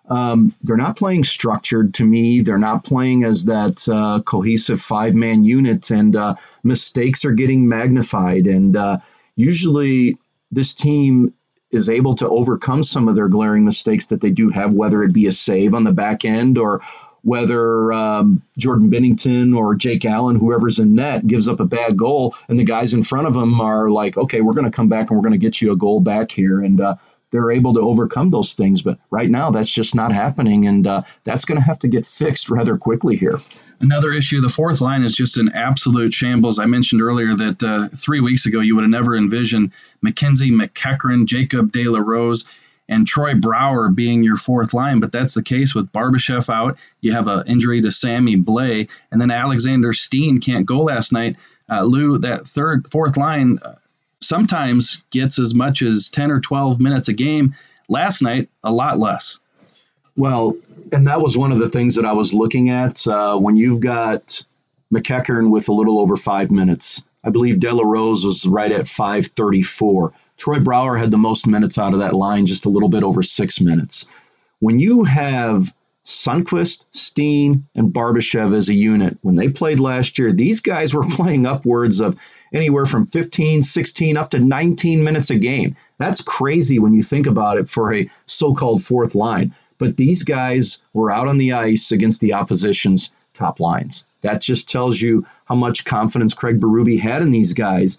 Um, 0.08 0.54
they're 0.62 0.76
not 0.76 0.96
playing 0.96 1.24
structured 1.24 1.94
to 1.94 2.04
me. 2.04 2.42
They're 2.42 2.58
not 2.58 2.84
playing 2.84 3.24
as 3.24 3.44
that 3.44 3.88
uh, 3.88 4.22
cohesive 4.22 4.80
five 4.80 5.14
man 5.14 5.44
unit, 5.44 5.90
and 5.90 6.14
uh, 6.14 6.34
mistakes 6.62 7.24
are 7.24 7.32
getting 7.32 7.68
magnified. 7.68 8.46
And 8.46 8.76
usually, 9.34 10.18
this 10.52 10.74
team 10.74 11.32
is 11.70 11.88
able 11.88 12.14
to 12.14 12.28
overcome 12.28 12.82
some 12.82 13.08
of 13.08 13.14
their 13.14 13.28
glaring 13.28 13.64
mistakes 13.64 14.06
that 14.06 14.20
they 14.20 14.30
do 14.30 14.50
have, 14.50 14.72
whether 14.72 15.02
it 15.02 15.12
be 15.12 15.26
a 15.26 15.32
save 15.32 15.74
on 15.74 15.84
the 15.84 15.92
back 15.92 16.24
end 16.24 16.58
or 16.58 16.80
whether 17.22 17.92
um, 17.92 18.42
Jordan 18.56 18.90
Binnington 18.90 19.56
or 19.56 19.74
Jake 19.74 20.04
Allen, 20.04 20.36
whoever's 20.36 20.78
in 20.78 20.94
net, 20.94 21.26
gives 21.26 21.48
up 21.48 21.60
a 21.60 21.66
bad 21.66 21.96
goal, 21.96 22.34
and 22.48 22.58
the 22.58 22.64
guys 22.64 22.94
in 22.94 23.02
front 23.02 23.26
of 23.26 23.34
them 23.34 23.60
are 23.60 23.90
like, 23.90 24.16
okay, 24.16 24.40
we're 24.40 24.54
going 24.54 24.64
to 24.64 24.70
come 24.70 24.88
back 24.88 25.10
and 25.10 25.18
we're 25.18 25.22
going 25.22 25.38
to 25.38 25.38
get 25.38 25.60
you 25.60 25.72
a 25.72 25.76
goal 25.76 26.00
back 26.00 26.30
here. 26.30 26.60
And 26.60 26.80
uh, 26.80 26.94
they're 27.30 27.50
able 27.50 27.74
to 27.74 27.80
overcome 27.80 28.30
those 28.30 28.54
things. 28.54 28.82
But 28.82 28.98
right 29.10 29.30
now, 29.30 29.50
that's 29.50 29.70
just 29.70 29.94
not 29.94 30.12
happening. 30.12 30.66
And 30.66 30.86
uh, 30.86 31.02
that's 31.24 31.44
going 31.44 31.58
to 31.58 31.64
have 31.64 31.78
to 31.80 31.88
get 31.88 32.06
fixed 32.06 32.50
rather 32.50 32.76
quickly 32.76 33.16
here. 33.16 33.38
Another 33.80 34.12
issue, 34.12 34.40
the 34.40 34.48
fourth 34.48 34.80
line 34.80 35.02
is 35.02 35.16
just 35.16 35.38
an 35.38 35.52
absolute 35.54 36.12
shambles. 36.12 36.58
I 36.58 36.66
mentioned 36.66 37.00
earlier 37.00 37.34
that 37.34 37.62
uh, 37.62 37.88
three 37.96 38.20
weeks 38.20 38.44
ago 38.46 38.60
you 38.60 38.74
would 38.74 38.84
have 38.84 38.90
never 38.90 39.16
envisioned 39.16 39.72
MacKenzie 40.04 40.50
MacEachern, 40.50 41.24
Jacob 41.24 41.72
De 41.72 41.88
La 41.88 42.00
Rose, 42.00 42.44
and 42.90 43.06
Troy 43.06 43.34
Brouwer 43.34 43.88
being 43.88 44.22
your 44.22 44.36
fourth 44.36 44.74
line, 44.74 44.98
but 45.00 45.12
that's 45.12 45.34
the 45.34 45.44
case 45.44 45.74
with 45.74 45.92
Barbashev 45.92 46.52
out. 46.52 46.76
You 47.00 47.12
have 47.12 47.28
an 47.28 47.46
injury 47.46 47.80
to 47.82 47.92
Sammy 47.92 48.36
Blais, 48.36 48.88
and 49.10 49.20
then 49.20 49.30
Alexander 49.30 49.92
Steen 49.92 50.40
can't 50.40 50.66
go 50.66 50.80
last 50.80 51.12
night. 51.12 51.36
Uh, 51.70 51.84
Lou, 51.84 52.18
that 52.18 52.48
third, 52.48 52.90
fourth 52.90 53.16
line 53.16 53.60
uh, 53.62 53.76
sometimes 54.20 55.02
gets 55.10 55.38
as 55.38 55.54
much 55.54 55.82
as 55.82 56.08
10 56.08 56.30
or 56.30 56.40
12 56.40 56.80
minutes 56.80 57.08
a 57.08 57.12
game. 57.12 57.54
Last 57.88 58.22
night, 58.22 58.48
a 58.62 58.72
lot 58.72 58.98
less. 58.98 59.40
Well, 60.16 60.56
and 60.92 61.06
that 61.06 61.20
was 61.20 61.36
one 61.38 61.52
of 61.52 61.58
the 61.58 61.70
things 61.70 61.94
that 61.96 62.04
I 62.04 62.12
was 62.12 62.34
looking 62.34 62.70
at. 62.70 63.06
Uh, 63.06 63.36
when 63.36 63.56
you've 63.56 63.80
got 63.80 64.42
MacEachern 64.92 65.50
with 65.50 65.68
a 65.68 65.72
little 65.72 65.98
over 65.98 66.16
five 66.16 66.50
minutes, 66.50 67.02
I 67.24 67.30
believe 67.30 67.60
De 67.60 67.72
La 67.72 67.84
Rose 67.84 68.24
was 68.24 68.46
right 68.46 68.72
at 68.72 68.88
534. 68.88 70.12
Troy 70.36 70.58
Brouwer 70.58 70.96
had 70.96 71.10
the 71.10 71.18
most 71.18 71.46
minutes 71.46 71.78
out 71.78 71.92
of 71.92 72.00
that 72.00 72.14
line, 72.14 72.46
just 72.46 72.64
a 72.64 72.70
little 72.70 72.88
bit 72.88 73.02
over 73.02 73.22
six 73.22 73.60
minutes. 73.60 74.06
When 74.60 74.78
you 74.78 75.04
have 75.04 75.74
Sundqvist, 76.04 76.86
Steen, 76.92 77.66
and 77.74 77.92
Barbashev 77.92 78.56
as 78.56 78.68
a 78.68 78.74
unit, 78.74 79.18
when 79.20 79.36
they 79.36 79.48
played 79.48 79.80
last 79.80 80.18
year, 80.18 80.32
these 80.32 80.60
guys 80.60 80.94
were 80.94 81.04
playing 81.10 81.46
upwards 81.46 82.00
of 82.00 82.16
anywhere 82.52 82.86
from 82.86 83.06
15, 83.06 83.62
16, 83.62 84.16
up 84.16 84.30
to 84.30 84.38
19 84.38 85.02
minutes 85.02 85.30
a 85.30 85.36
game. 85.36 85.76
That's 85.98 86.22
crazy 86.22 86.78
when 86.78 86.94
you 86.94 87.02
think 87.02 87.26
about 87.26 87.58
it 87.58 87.68
for 87.68 87.94
a 87.94 88.10
so 88.26 88.54
called 88.54 88.82
fourth 88.82 89.14
line. 89.14 89.54
But 89.78 89.96
these 89.96 90.22
guys 90.22 90.82
were 90.92 91.10
out 91.10 91.28
on 91.28 91.38
the 91.38 91.52
ice 91.52 91.90
against 91.90 92.20
the 92.20 92.34
opposition's 92.34 93.12
top 93.34 93.60
lines. 93.60 94.04
That 94.22 94.42
just 94.42 94.68
tells 94.68 95.00
you 95.00 95.26
how 95.46 95.54
much 95.54 95.84
confidence 95.84 96.34
Craig 96.34 96.60
Berube 96.60 97.00
had 97.00 97.22
in 97.22 97.30
these 97.30 97.54
guys. 97.54 97.98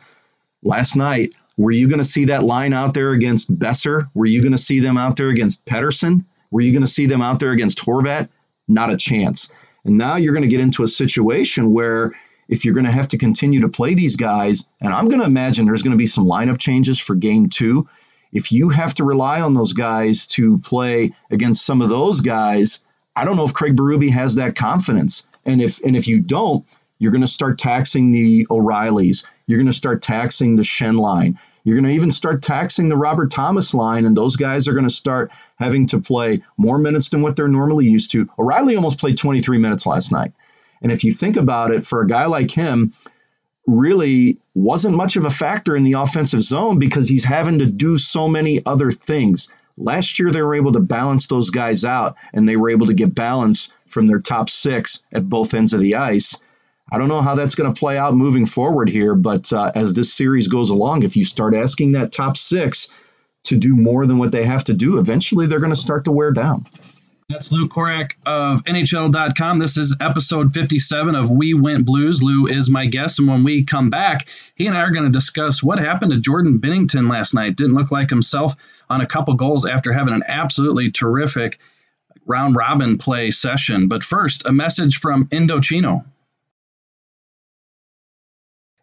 Last 0.63 0.95
night, 0.95 1.33
were 1.57 1.71
you 1.71 1.87
going 1.87 1.99
to 1.99 2.05
see 2.05 2.25
that 2.25 2.43
line 2.43 2.73
out 2.73 2.93
there 2.93 3.11
against 3.11 3.57
Boeser? 3.57 4.09
Were 4.13 4.25
you 4.25 4.41
going 4.41 4.51
to 4.51 4.57
see 4.57 4.79
them 4.79 4.97
out 4.97 5.17
there 5.17 5.29
against 5.29 5.65
Pettersson? 5.65 6.23
Were 6.51 6.61
you 6.61 6.71
going 6.71 6.83
to 6.83 6.87
see 6.87 7.05
them 7.05 7.21
out 7.21 7.39
there 7.39 7.51
against 7.51 7.79
Horvat? 7.79 8.29
Not 8.67 8.91
a 8.91 8.97
chance. 8.97 9.51
And 9.83 9.97
now 9.97 10.17
you're 10.17 10.33
going 10.33 10.43
to 10.43 10.47
get 10.47 10.59
into 10.59 10.83
a 10.83 10.87
situation 10.87 11.73
where 11.73 12.13
if 12.51 12.63
you're 12.63 12.75
going 12.75 12.85
to 12.85 12.91
have 12.91 13.07
to 13.07 13.17
continue 13.17 13.61
to 13.61 13.69
play 13.69 13.95
these 13.95 14.15
guys, 14.15 14.65
and 14.79 14.93
I'm 14.93 15.07
going 15.07 15.21
to 15.21 15.25
imagine 15.25 15.65
there's 15.65 15.81
going 15.81 15.91
to 15.91 15.97
be 15.97 16.05
some 16.05 16.27
lineup 16.27 16.59
changes 16.59 16.99
for 16.99 17.15
game 17.15 17.49
two 17.49 17.87
if 18.31 18.51
you 18.51 18.69
have 18.69 18.93
to 18.95 19.03
rely 19.03 19.41
on 19.41 19.53
those 19.53 19.73
guys 19.73 20.25
to 20.27 20.57
play 20.59 21.13
against 21.31 21.65
some 21.65 21.81
of 21.81 21.89
those 21.89 22.21
guys, 22.21 22.79
I 23.15 23.25
don't 23.25 23.35
know 23.35 23.43
if 23.43 23.53
Craig 23.53 23.75
Berube 23.75 24.09
has 24.11 24.35
that 24.35 24.55
confidence. 24.55 25.27
And 25.45 25.61
if 25.61 25.83
and 25.83 25.95
if 25.95 26.07
you 26.07 26.19
don't, 26.19 26.65
you're 26.99 27.11
going 27.11 27.21
to 27.21 27.27
start 27.27 27.57
taxing 27.57 28.11
the 28.11 28.47
O'Reillys. 28.49 29.25
You're 29.47 29.57
going 29.57 29.67
to 29.67 29.73
start 29.73 30.01
taxing 30.01 30.55
the 30.55 30.61
Schenn 30.61 30.99
line. 30.99 31.37
You're 31.63 31.75
going 31.75 31.91
to 31.91 31.95
even 31.95 32.11
start 32.11 32.41
taxing 32.41 32.89
the 32.89 32.97
Robert 32.97 33.31
Thomas 33.31 33.73
line, 33.73 34.05
and 34.05 34.15
those 34.15 34.35
guys 34.35 34.67
are 34.67 34.73
going 34.73 34.87
to 34.87 34.93
start 34.93 35.29
having 35.57 35.85
to 35.87 35.99
play 35.99 36.41
more 36.57 36.77
minutes 36.77 37.09
than 37.09 37.21
what 37.21 37.35
they're 37.35 37.47
normally 37.47 37.85
used 37.85 38.11
to. 38.11 38.29
O'Reilly 38.39 38.75
almost 38.75 38.97
played 38.97 39.17
23 39.17 39.57
minutes 39.59 39.85
last 39.85 40.11
night. 40.11 40.31
And 40.81 40.91
if 40.91 41.03
you 41.03 41.13
think 41.13 41.37
about 41.37 41.71
it, 41.71 41.85
for 41.85 42.01
a 42.01 42.07
guy 42.07 42.25
like 42.25 42.51
him, 42.51 42.93
really 43.67 44.37
wasn't 44.55 44.95
much 44.95 45.15
of 45.15 45.25
a 45.25 45.29
factor 45.29 45.75
in 45.75 45.83
the 45.83 45.93
offensive 45.93 46.43
zone 46.43 46.79
because 46.79 47.07
he's 47.07 47.23
having 47.23 47.59
to 47.59 47.65
do 47.65 47.97
so 47.97 48.27
many 48.27 48.65
other 48.65 48.91
things. 48.91 49.49
Last 49.77 50.19
year, 50.19 50.31
they 50.31 50.41
were 50.41 50.55
able 50.55 50.73
to 50.73 50.79
balance 50.79 51.27
those 51.27 51.49
guys 51.49 51.85
out 51.85 52.15
and 52.33 52.47
they 52.47 52.57
were 52.57 52.69
able 52.69 52.87
to 52.87 52.93
get 52.93 53.15
balance 53.15 53.69
from 53.87 54.07
their 54.07 54.19
top 54.19 54.49
six 54.49 55.03
at 55.13 55.29
both 55.29 55.53
ends 55.53 55.73
of 55.73 55.79
the 55.79 55.95
ice. 55.95 56.37
I 56.91 56.97
don't 56.97 57.07
know 57.07 57.21
how 57.21 57.35
that's 57.35 57.55
going 57.55 57.73
to 57.73 57.79
play 57.79 57.97
out 57.97 58.15
moving 58.15 58.45
forward 58.45 58.89
here, 58.89 59.15
but 59.15 59.51
uh, 59.53 59.71
as 59.75 59.93
this 59.93 60.13
series 60.13 60.47
goes 60.47 60.69
along, 60.69 61.03
if 61.03 61.15
you 61.15 61.23
start 61.23 61.55
asking 61.55 61.93
that 61.93 62.11
top 62.11 62.35
six 62.35 62.89
to 63.43 63.55
do 63.55 63.75
more 63.75 64.05
than 64.05 64.17
what 64.17 64.31
they 64.31 64.45
have 64.45 64.65
to 64.65 64.73
do, 64.73 64.99
eventually 64.99 65.47
they're 65.47 65.59
going 65.59 65.73
to 65.73 65.79
start 65.79 66.03
to 66.05 66.11
wear 66.11 66.31
down. 66.31 66.65
That's 67.31 67.49
Lou 67.49 67.69
Korac 67.69 68.11
of 68.25 68.61
NHL.com. 68.65 69.59
This 69.59 69.77
is 69.77 69.95
episode 70.01 70.53
57 70.53 71.15
of 71.15 71.31
We 71.31 71.53
Went 71.53 71.85
Blues. 71.85 72.21
Lou 72.21 72.45
is 72.45 72.69
my 72.69 72.87
guest, 72.87 73.19
and 73.19 73.27
when 73.29 73.45
we 73.45 73.63
come 73.63 73.89
back, 73.89 74.27
he 74.55 74.67
and 74.67 74.75
I 74.75 74.81
are 74.81 74.91
going 74.91 75.05
to 75.05 75.09
discuss 75.09 75.63
what 75.63 75.79
happened 75.79 76.11
to 76.11 76.19
Jordan 76.19 76.59
Binnington 76.59 77.09
last 77.09 77.33
night. 77.33 77.55
Didn't 77.55 77.75
look 77.75 77.89
like 77.89 78.09
himself 78.09 78.55
on 78.89 78.99
a 78.99 79.07
couple 79.07 79.33
goals 79.35 79.65
after 79.65 79.93
having 79.93 80.13
an 80.13 80.25
absolutely 80.27 80.91
terrific 80.91 81.57
round 82.25 82.57
robin 82.57 82.97
play 82.97 83.31
session. 83.31 83.87
But 83.87 84.03
first, 84.03 84.45
a 84.45 84.51
message 84.51 84.99
from 84.99 85.27
Indochino. 85.27 86.03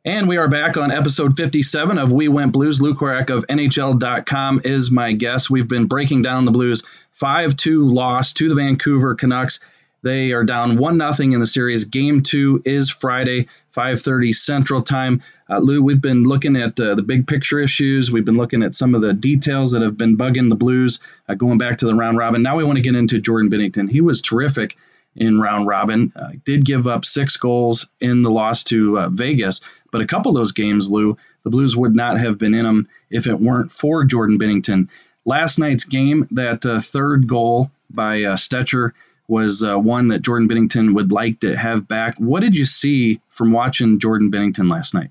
And 0.09 0.27
we 0.27 0.39
are 0.39 0.49
back 0.49 0.79
on 0.79 0.91
episode 0.91 1.37
57 1.37 1.99
of 1.99 2.11
We 2.11 2.29
Went 2.29 2.53
Blues. 2.53 2.81
Lou 2.81 2.95
Korac 2.95 3.29
of 3.29 3.47
NHL.com 3.49 4.63
is 4.65 4.91
my 4.91 5.13
guest. 5.13 5.51
We've 5.51 5.69
been 5.69 5.85
breaking 5.85 6.23
down 6.23 6.47
the 6.47 6.51
Blues 6.51 6.83
5 7.11 7.55
2 7.55 7.87
loss 7.87 8.33
to 8.33 8.49
the 8.49 8.55
Vancouver 8.55 9.15
Canucks. 9.15 9.61
They 10.03 10.33
are 10.33 10.45
down 10.45 10.79
1 10.79 11.15
0 11.15 11.33
in 11.35 11.41
the 11.41 11.47
series. 11.47 11.85
Game 11.85 12.23
two 12.23 12.63
is 12.65 12.89
Friday, 12.89 13.49
5.30 13.77 14.35
Central 14.35 14.81
Time. 14.81 15.23
Uh, 15.51 15.59
Lou, 15.59 15.83
we've 15.83 16.01
been 16.01 16.23
looking 16.23 16.57
at 16.57 16.81
uh, 16.81 16.95
the 16.95 17.03
big 17.03 17.27
picture 17.27 17.59
issues. 17.59 18.11
We've 18.11 18.25
been 18.25 18.39
looking 18.39 18.63
at 18.63 18.75
some 18.75 18.95
of 18.95 19.03
the 19.03 19.13
details 19.13 19.73
that 19.73 19.83
have 19.83 19.99
been 19.99 20.17
bugging 20.17 20.49
the 20.49 20.57
Blues, 20.57 21.01
uh, 21.29 21.35
going 21.35 21.59
back 21.59 21.77
to 21.79 21.87
the 21.87 21.95
round 21.95 22.17
robin. 22.17 22.43
Now 22.43 22.57
we 22.57 22.65
want 22.65 22.77
to 22.77 22.83
get 22.83 22.97
into 22.97 23.21
Jordan 23.21 23.51
Binnington. 23.51 23.91
He 23.91 24.01
was 24.01 24.23
terrific 24.23 24.79
in 25.17 25.41
round 25.41 25.67
robin. 25.67 26.13
Uh, 26.15 26.31
did 26.45 26.65
give 26.65 26.87
up 26.87 27.05
six 27.05 27.37
goals 27.37 27.87
in 28.01 28.23
the 28.23 28.31
loss 28.31 28.65
to 28.65 28.99
uh, 28.99 29.09
Vegas, 29.09 29.61
but 29.91 30.01
a 30.01 30.07
couple 30.07 30.31
of 30.31 30.37
those 30.37 30.53
games, 30.53 30.91
Lou, 30.91 31.17
the 31.43 31.51
Blues 31.51 31.77
would 31.77 31.95
not 31.95 32.19
have 32.19 32.39
been 32.39 32.55
in 32.55 32.65
them 32.65 32.89
if 33.11 33.27
it 33.27 33.41
weren't 33.41 33.73
for 33.73 34.05
Jordan 34.05 34.39
Binnington. 34.39 34.89
Last 35.25 35.59
night's 35.59 35.85
game, 35.85 36.29
that 36.33 36.65
uh, 36.65 36.81
third 36.81 37.27
goal 37.27 37.71
by 37.91 38.23
uh, 38.23 38.37
Stecher 38.37 38.93
was 39.29 39.63
uh, 39.63 39.77
one 39.79 40.09
that 40.09 40.23
Jordan 40.23 40.49
Binnington 40.49 40.95
would 40.95 41.13
like 41.13 41.41
to 41.41 41.57
have 41.57 41.87
back. 41.87 42.17
What 42.19 42.41
did 42.41 42.57
you 42.57 42.65
see 42.65 43.21
from 43.29 43.53
watching 43.53 43.99
Jordan 43.99 44.31
Binnington 44.31 44.71
last 44.71 44.95
night? 44.95 45.11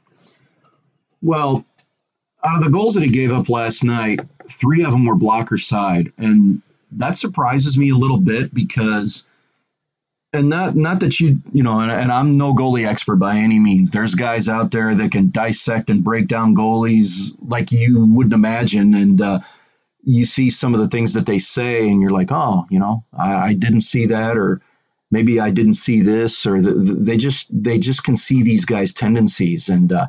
Well, 1.22 1.66
out 2.44 2.58
of 2.58 2.64
the 2.64 2.72
goals 2.72 2.96
that 2.96 3.04
he 3.04 3.10
gave 3.10 3.32
up 3.32 3.50
last 3.50 3.84
night, 3.84 4.20
three 4.50 4.84
of 4.84 4.92
them 4.92 5.06
were 5.06 5.16
blocker 5.16 5.58
side, 5.58 6.12
and 6.18 6.62
that 6.94 7.16
surprises 7.16 7.78
me 7.78 7.92
a 7.92 7.96
little 7.96 8.20
bit 8.20 8.54
because 8.54 9.28
and 10.38 10.50
not 10.50 10.76
not 10.76 11.00
that 11.02 11.20
you 11.20 11.38
you 11.52 11.64
know 11.64 11.82
and, 11.82 11.92
and, 11.92 12.12
i'm 12.12 12.38
no 12.38 12.54
goalie 12.54 12.88
expert 12.88 13.18
by 13.18 13.36
any 13.38 13.60
means. 13.60 13.92
There's 13.92 14.16
guys 14.16 14.48
out 14.48 14.72
there 14.72 14.96
that 14.96 15.12
can 15.12 15.30
dissect 15.32 15.90
and 15.90 16.04
break 16.04 16.28
down 16.28 16.56
goalies 16.56 17.36
like 17.48 17.72
you 17.72 18.06
wouldn't 18.06 18.34
imagine. 18.34 18.94
And 18.94 19.22
uh, 19.22 19.40
you 20.04 20.26
see 20.26 20.50
some 20.50 20.74
of 20.74 20.80
the 20.80 20.88
things 20.88 21.14
that 21.14 21.26
they 21.26 21.38
say 21.38 21.88
and 21.88 22.02
you're 22.02 22.12
like 22.12 22.32
oh 22.32 22.66
you 22.70 22.80
know 22.80 23.04
i, 23.18 23.50
I 23.50 23.54
didn't 23.54 23.82
see 23.82 24.06
that 24.06 24.38
or 24.38 24.62
maybe 25.12 25.40
i 25.40 25.50
didn't 25.50 25.74
see 25.74 26.02
this 26.02 26.46
or 26.46 26.62
the, 26.62 26.72
the, 26.72 26.94
they 26.94 27.18
just 27.18 27.48
they 27.52 27.78
just 27.78 28.06
can 28.06 28.16
see 28.16 28.42
these 28.42 28.66
guys 28.66 28.94
tendencies. 28.94 29.68
And 29.68 29.92
uh, 29.92 30.08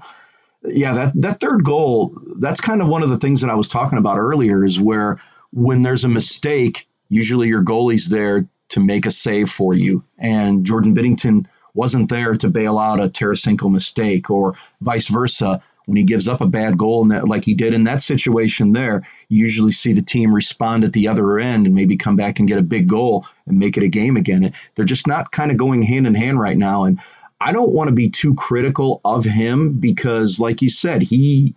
yeah 0.65 0.93
that 0.95 1.21
that 1.21 1.41
third 1.41 1.65
goal 1.65 2.17
that's 2.37 2.61
kind 2.61 2.81
of 2.81 2.89
one 2.89 3.03
of 3.03 3.11
the 3.11 3.19
things 3.19 3.41
that 3.41 3.51
i 3.51 3.55
was 3.55 3.69
talking 3.69 3.99
about 3.99 4.19
earlier 4.19 4.65
is 4.65 4.81
where 4.81 5.21
when 5.53 5.83
there's 5.83 6.05
a 6.05 6.09
mistake 6.09 6.89
usually 7.09 7.49
your 7.49 7.63
goalie's 7.63 8.09
there 8.09 8.47
to 8.71 8.81
make 8.81 9.07
a 9.07 9.11
save 9.11 9.51
for 9.51 9.75
you. 9.75 10.05
And 10.19 10.65
Jordan 10.65 10.95
Binnington 10.95 11.47
wasn't 11.75 12.09
there 12.09 12.35
to 12.35 12.49
bail 12.49 12.79
out 12.79 13.01
a 13.01 13.09
Tarasenko 13.09 13.71
mistake 13.71 14.31
or 14.31 14.55
vice 14.81 15.09
versa. 15.09 15.63
When 15.87 15.97
he 15.97 16.03
gives 16.03 16.29
up 16.29 16.43
a 16.43 16.47
bad 16.47 16.77
goal, 16.77 17.07
that, 17.07 17.29
like 17.29 17.47
he 17.47 17.55
did 17.55 17.73
in 17.73 17.85
that 17.85 18.03
situation 18.03 18.73
there, 18.73 19.07
you 19.31 19.39
usually 19.39 19.71
see 19.71 19.95
the 19.95 20.03
team 20.03 20.35
respond 20.35 20.85
at 20.85 20.93
the 20.93 21.09
other 21.09 21.39
end 21.39 21.65
and 21.65 21.75
maybe 21.75 21.97
come 21.97 22.15
back 22.15 22.39
and 22.39 22.47
get 22.47 22.59
a 22.59 22.63
big 22.63 22.89
goal 22.89 23.27
and 23.47 23.59
make 23.59 23.79
it 23.79 23.83
a 23.83 23.89
game 23.89 24.19
again. 24.19 24.53
They're 24.75 24.85
just 24.85 25.07
not 25.07 25.33
kind 25.33 25.51
of 25.51 25.57
going 25.57 25.81
hand 25.81 26.07
in 26.07 26.15
hand 26.15 26.39
right 26.39 26.59
now. 26.59 26.85
And 26.85 27.01
I 27.41 27.53
don't 27.53 27.73
want 27.73 27.89
to 27.89 27.95
be 27.95 28.11
too 28.11 28.35
critical 28.35 29.01
of 29.03 29.25
him 29.25 29.79
because, 29.79 30.39
like 30.39 30.61
you 30.61 30.69
said, 30.69 31.01
he, 31.01 31.55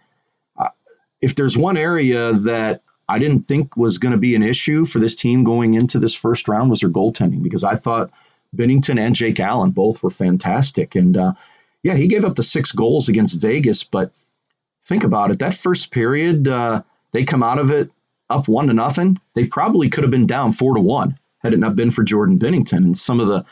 uh, 0.58 0.70
if 1.20 1.36
there's 1.36 1.58
one 1.58 1.76
area 1.76 2.32
that 2.32 2.84
I 3.12 3.18
didn't 3.18 3.50
think 3.50 3.76
was 3.76 3.98
going 3.98 4.14
to 4.14 4.18
be 4.18 4.36
an 4.36 4.44
issue 4.44 4.86
for 4.86 5.00
this 5.00 5.16
team 5.16 5.44
going 5.44 5.74
into 5.74 6.00
this 6.00 6.16
first 6.16 6.48
round 6.48 6.70
was 6.70 6.80
their 6.80 6.90
goaltending 6.90 7.44
because 7.44 7.66
I 7.66 7.76
thought 7.76 8.10
Binnington 8.56 8.98
and 8.98 9.14
Jake 9.14 9.42
Allen 9.42 9.72
both 9.72 10.02
were 10.02 10.10
fantastic. 10.10 10.96
And 10.96 11.18
uh, 11.18 11.34
yeah, 11.84 11.96
he 11.96 12.08
gave 12.08 12.24
up 12.24 12.38
the 12.38 12.44
six 12.44 12.72
goals 12.72 13.10
against 13.10 13.42
Vegas, 13.42 13.84
but 13.84 14.14
think 14.86 15.04
about 15.04 15.30
it. 15.30 15.40
That 15.40 15.56
first 15.56 15.92
period, 15.92 16.48
uh, 16.48 16.84
they 17.12 17.26
come 17.26 17.44
out 17.44 17.60
of 17.60 17.70
it 17.70 17.92
up 18.30 18.48
one 18.48 18.68
to 18.68 18.74
nothing. 18.74 19.20
They 19.34 19.44
probably 19.46 19.90
could 19.90 20.06
have 20.06 20.12
been 20.12 20.26
down 20.26 20.54
four 20.54 20.76
to 20.76 20.82
one 20.82 21.20
had 21.40 21.54
it 21.54 21.60
not 21.60 21.76
been 21.76 21.92
for 21.92 22.04
Jordan 22.04 22.40
Binnington 22.40 22.78
and 22.78 22.98
some 22.98 23.20
of 23.20 23.28
the 23.28 23.44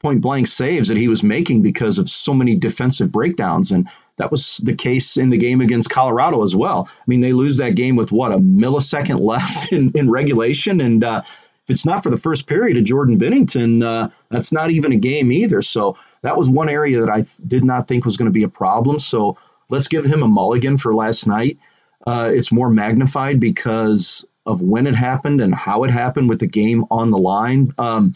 point 0.00 0.20
blank 0.20 0.48
saves 0.48 0.88
that 0.88 0.96
he 0.96 1.06
was 1.06 1.22
making 1.22 1.62
because 1.62 1.98
of 1.98 2.10
so 2.10 2.34
many 2.34 2.56
defensive 2.56 3.12
breakdowns. 3.12 3.70
And 3.70 3.88
that 4.16 4.30
was 4.30 4.58
the 4.58 4.74
case 4.74 5.16
in 5.16 5.28
the 5.28 5.36
game 5.36 5.60
against 5.60 5.90
Colorado 5.90 6.42
as 6.42 6.56
well. 6.56 6.88
I 6.90 7.04
mean, 7.06 7.20
they 7.20 7.32
lose 7.32 7.56
that 7.58 7.74
game 7.74 7.96
with 7.96 8.12
what 8.12 8.32
a 8.32 8.38
millisecond 8.38 9.20
left 9.24 9.72
in, 9.72 9.92
in 9.94 10.10
regulation, 10.10 10.80
and 10.80 11.04
uh, 11.04 11.22
if 11.24 11.70
it's 11.70 11.84
not 11.84 12.02
for 12.02 12.10
the 12.10 12.16
first 12.16 12.46
period 12.46 12.76
of 12.76 12.84
Jordan 12.84 13.18
Binnington, 13.18 13.82
uh, 13.82 14.08
that's 14.30 14.52
not 14.52 14.70
even 14.70 14.92
a 14.92 14.96
game 14.96 15.32
either. 15.32 15.60
So 15.62 15.96
that 16.22 16.36
was 16.36 16.48
one 16.48 16.68
area 16.68 17.00
that 17.00 17.10
I 17.10 17.24
did 17.44 17.64
not 17.64 17.88
think 17.88 18.04
was 18.04 18.16
going 18.16 18.26
to 18.26 18.32
be 18.32 18.44
a 18.44 18.48
problem. 18.48 19.00
So 19.00 19.36
let's 19.68 19.88
give 19.88 20.04
him 20.04 20.22
a 20.22 20.28
mulligan 20.28 20.78
for 20.78 20.94
last 20.94 21.26
night. 21.26 21.58
Uh, 22.06 22.30
it's 22.32 22.52
more 22.52 22.70
magnified 22.70 23.40
because 23.40 24.24
of 24.46 24.62
when 24.62 24.86
it 24.86 24.94
happened 24.94 25.40
and 25.40 25.52
how 25.52 25.82
it 25.82 25.90
happened 25.90 26.28
with 26.28 26.38
the 26.38 26.46
game 26.46 26.84
on 26.88 27.10
the 27.10 27.18
line. 27.18 27.74
Um, 27.78 28.14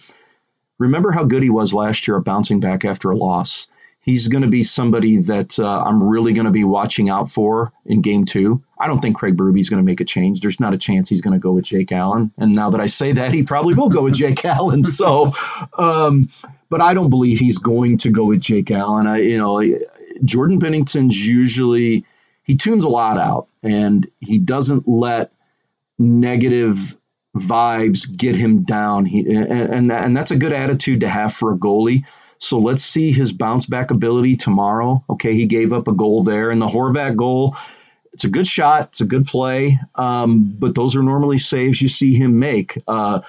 remember 0.79 1.11
how 1.11 1.25
good 1.25 1.43
he 1.43 1.51
was 1.51 1.75
last 1.75 2.07
year 2.07 2.17
at 2.17 2.25
bouncing 2.25 2.61
back 2.61 2.85
after 2.85 3.11
a 3.11 3.17
loss 3.17 3.67
he's 4.01 4.29
going 4.29 4.43
to 4.43 4.49
be 4.49 4.63
somebody 4.63 5.19
that 5.19 5.59
uh, 5.59 5.83
I'm 5.83 6.03
really 6.03 6.33
going 6.33 6.47
to 6.47 6.51
be 6.51 6.65
watching 6.65 7.11
out 7.11 7.31
for 7.31 7.73
in 7.85 8.01
game 8.01 8.25
two. 8.25 8.63
I 8.79 8.87
don't 8.87 9.01
think 9.01 9.17
Craig 9.17 9.37
Berube's 9.37 9.69
going 9.69 9.83
to 9.83 9.87
make 9.87 10.01
a 10.01 10.05
change. 10.05 10.41
There's 10.41 10.59
not 10.59 10.73
a 10.73 10.79
chance 10.79 11.09
he's 11.09 11.21
going 11.21 11.35
to 11.35 11.41
go 11.41 11.53
with 11.53 11.65
Jake 11.65 11.93
Allen. 11.93 12.33
And 12.39 12.55
now 12.55 12.71
that 12.71 12.81
I 12.81 12.87
say 12.87 13.13
that, 13.13 13.33
he 13.33 13.43
probably 13.43 13.75
will 13.75 13.91
go 13.91 14.03
with 14.03 14.15
Jake 14.15 14.45
Allen. 14.45 14.85
So, 14.85 15.35
um, 15.77 16.31
but 16.71 16.81
I 16.81 16.95
don't 16.95 17.11
believe 17.11 17.39
he's 17.39 17.59
going 17.59 17.99
to 17.99 18.11
go 18.11 18.25
with 18.25 18.41
Jake 18.41 18.71
Allen. 18.71 19.07
I, 19.07 19.19
you 19.19 19.39
know, 19.39 19.63
Jordan 20.25 20.59
Binnington's 20.59 21.17
usually 21.17 22.05
he 22.45 22.57
tunes 22.57 22.85
a 22.85 22.89
lot 22.89 23.19
out 23.19 23.49
and 23.63 24.11
he 24.21 24.39
doesn't 24.39 24.89
let 24.89 25.33
negative 25.99 26.97
vibes 27.37 28.17
get 28.17 28.35
him 28.35 28.63
down. 28.63 29.05
He 29.05 29.21
and 29.21 29.51
and, 29.51 29.91
that, 29.91 30.05
and 30.05 30.17
that's 30.17 30.31
a 30.31 30.37
good 30.37 30.53
attitude 30.53 31.01
to 31.01 31.09
have 31.09 31.33
for 31.33 31.53
a 31.53 31.57
goalie. 31.57 32.05
So 32.41 32.59
let's 32.59 32.83
see 32.83 33.13
his 33.13 33.33
bounce 33.33 33.67
back 33.67 33.91
ability 33.91 34.37
tomorrow. 34.37 35.05
Okay, 35.11 35.35
he 35.35 35.47
gave 35.47 35.73
up 35.73 35.89
a 35.89 35.93
goal 35.93 36.25
there, 36.25 36.51
and 36.51 36.61
the 36.61 36.67
Horvat 36.67 37.17
goal. 37.17 37.57
It's 38.13 38.25
a 38.25 38.31
good 38.31 38.47
shot. 38.47 38.89
It's 38.89 39.01
a 39.01 39.07
good 39.07 39.27
play, 39.27 39.79
um, 39.95 40.57
but 40.59 40.75
those 40.75 40.97
are 40.97 41.03
normally 41.03 41.39
saves 41.39 41.81
you 41.81 41.89
see 41.89 42.15
him 42.15 42.39
make. 42.39 42.77
Uh, 42.89 43.21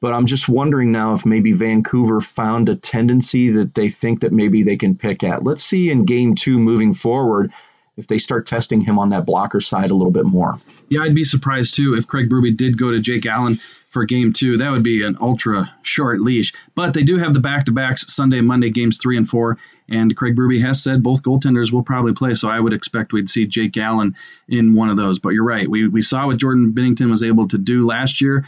but 0.00 0.12
I'm 0.12 0.26
just 0.26 0.48
wondering 0.48 0.92
now 0.92 1.14
if 1.14 1.26
maybe 1.26 1.52
Vancouver 1.52 2.20
found 2.20 2.68
a 2.68 2.76
tendency 2.76 3.50
that 3.50 3.74
they 3.74 3.88
think 3.88 4.20
that 4.20 4.32
maybe 4.32 4.62
they 4.62 4.76
can 4.76 4.94
pick 4.94 5.24
at. 5.24 5.42
Let's 5.42 5.64
see 5.64 5.90
in 5.90 6.04
game 6.04 6.34
two 6.34 6.58
moving 6.58 6.94
forward 6.94 7.52
if 8.00 8.08
they 8.08 8.18
start 8.18 8.46
testing 8.46 8.80
him 8.80 8.98
on 8.98 9.10
that 9.10 9.26
blocker 9.26 9.60
side 9.60 9.90
a 9.90 9.94
little 9.94 10.10
bit 10.10 10.24
more. 10.24 10.58
Yeah, 10.88 11.02
I'd 11.02 11.14
be 11.14 11.22
surprised 11.22 11.74
too 11.74 11.94
if 11.94 12.06
Craig 12.06 12.28
Berube 12.28 12.56
did 12.56 12.78
go 12.78 12.90
to 12.90 12.98
Jake 12.98 13.26
Allen 13.26 13.60
for 13.90 14.04
game 14.04 14.32
two. 14.32 14.56
That 14.56 14.70
would 14.70 14.82
be 14.82 15.04
an 15.04 15.18
ultra 15.20 15.72
short 15.82 16.20
leash. 16.20 16.52
But 16.74 16.94
they 16.94 17.02
do 17.02 17.18
have 17.18 17.34
the 17.34 17.40
back 17.40 17.66
to 17.66 17.72
backs 17.72 18.12
Sunday, 18.12 18.40
Monday 18.40 18.70
games 18.70 18.98
three 18.98 19.16
and 19.16 19.28
four. 19.28 19.58
And 19.88 20.16
Craig 20.16 20.34
Berube 20.34 20.62
has 20.62 20.82
said 20.82 21.02
both 21.02 21.22
goaltenders 21.22 21.72
will 21.72 21.82
probably 21.82 22.12
play. 22.12 22.34
So 22.34 22.48
I 22.48 22.58
would 22.58 22.72
expect 22.72 23.12
we'd 23.12 23.30
see 23.30 23.46
Jake 23.46 23.76
Allen 23.76 24.16
in 24.48 24.74
one 24.74 24.88
of 24.88 24.96
those. 24.96 25.18
But 25.18 25.30
you're 25.30 25.44
right. 25.44 25.68
We, 25.68 25.86
we 25.86 26.02
saw 26.02 26.26
what 26.26 26.38
Jordan 26.38 26.72
Binnington 26.72 27.10
was 27.10 27.22
able 27.22 27.46
to 27.48 27.58
do 27.58 27.86
last 27.86 28.20
year. 28.20 28.46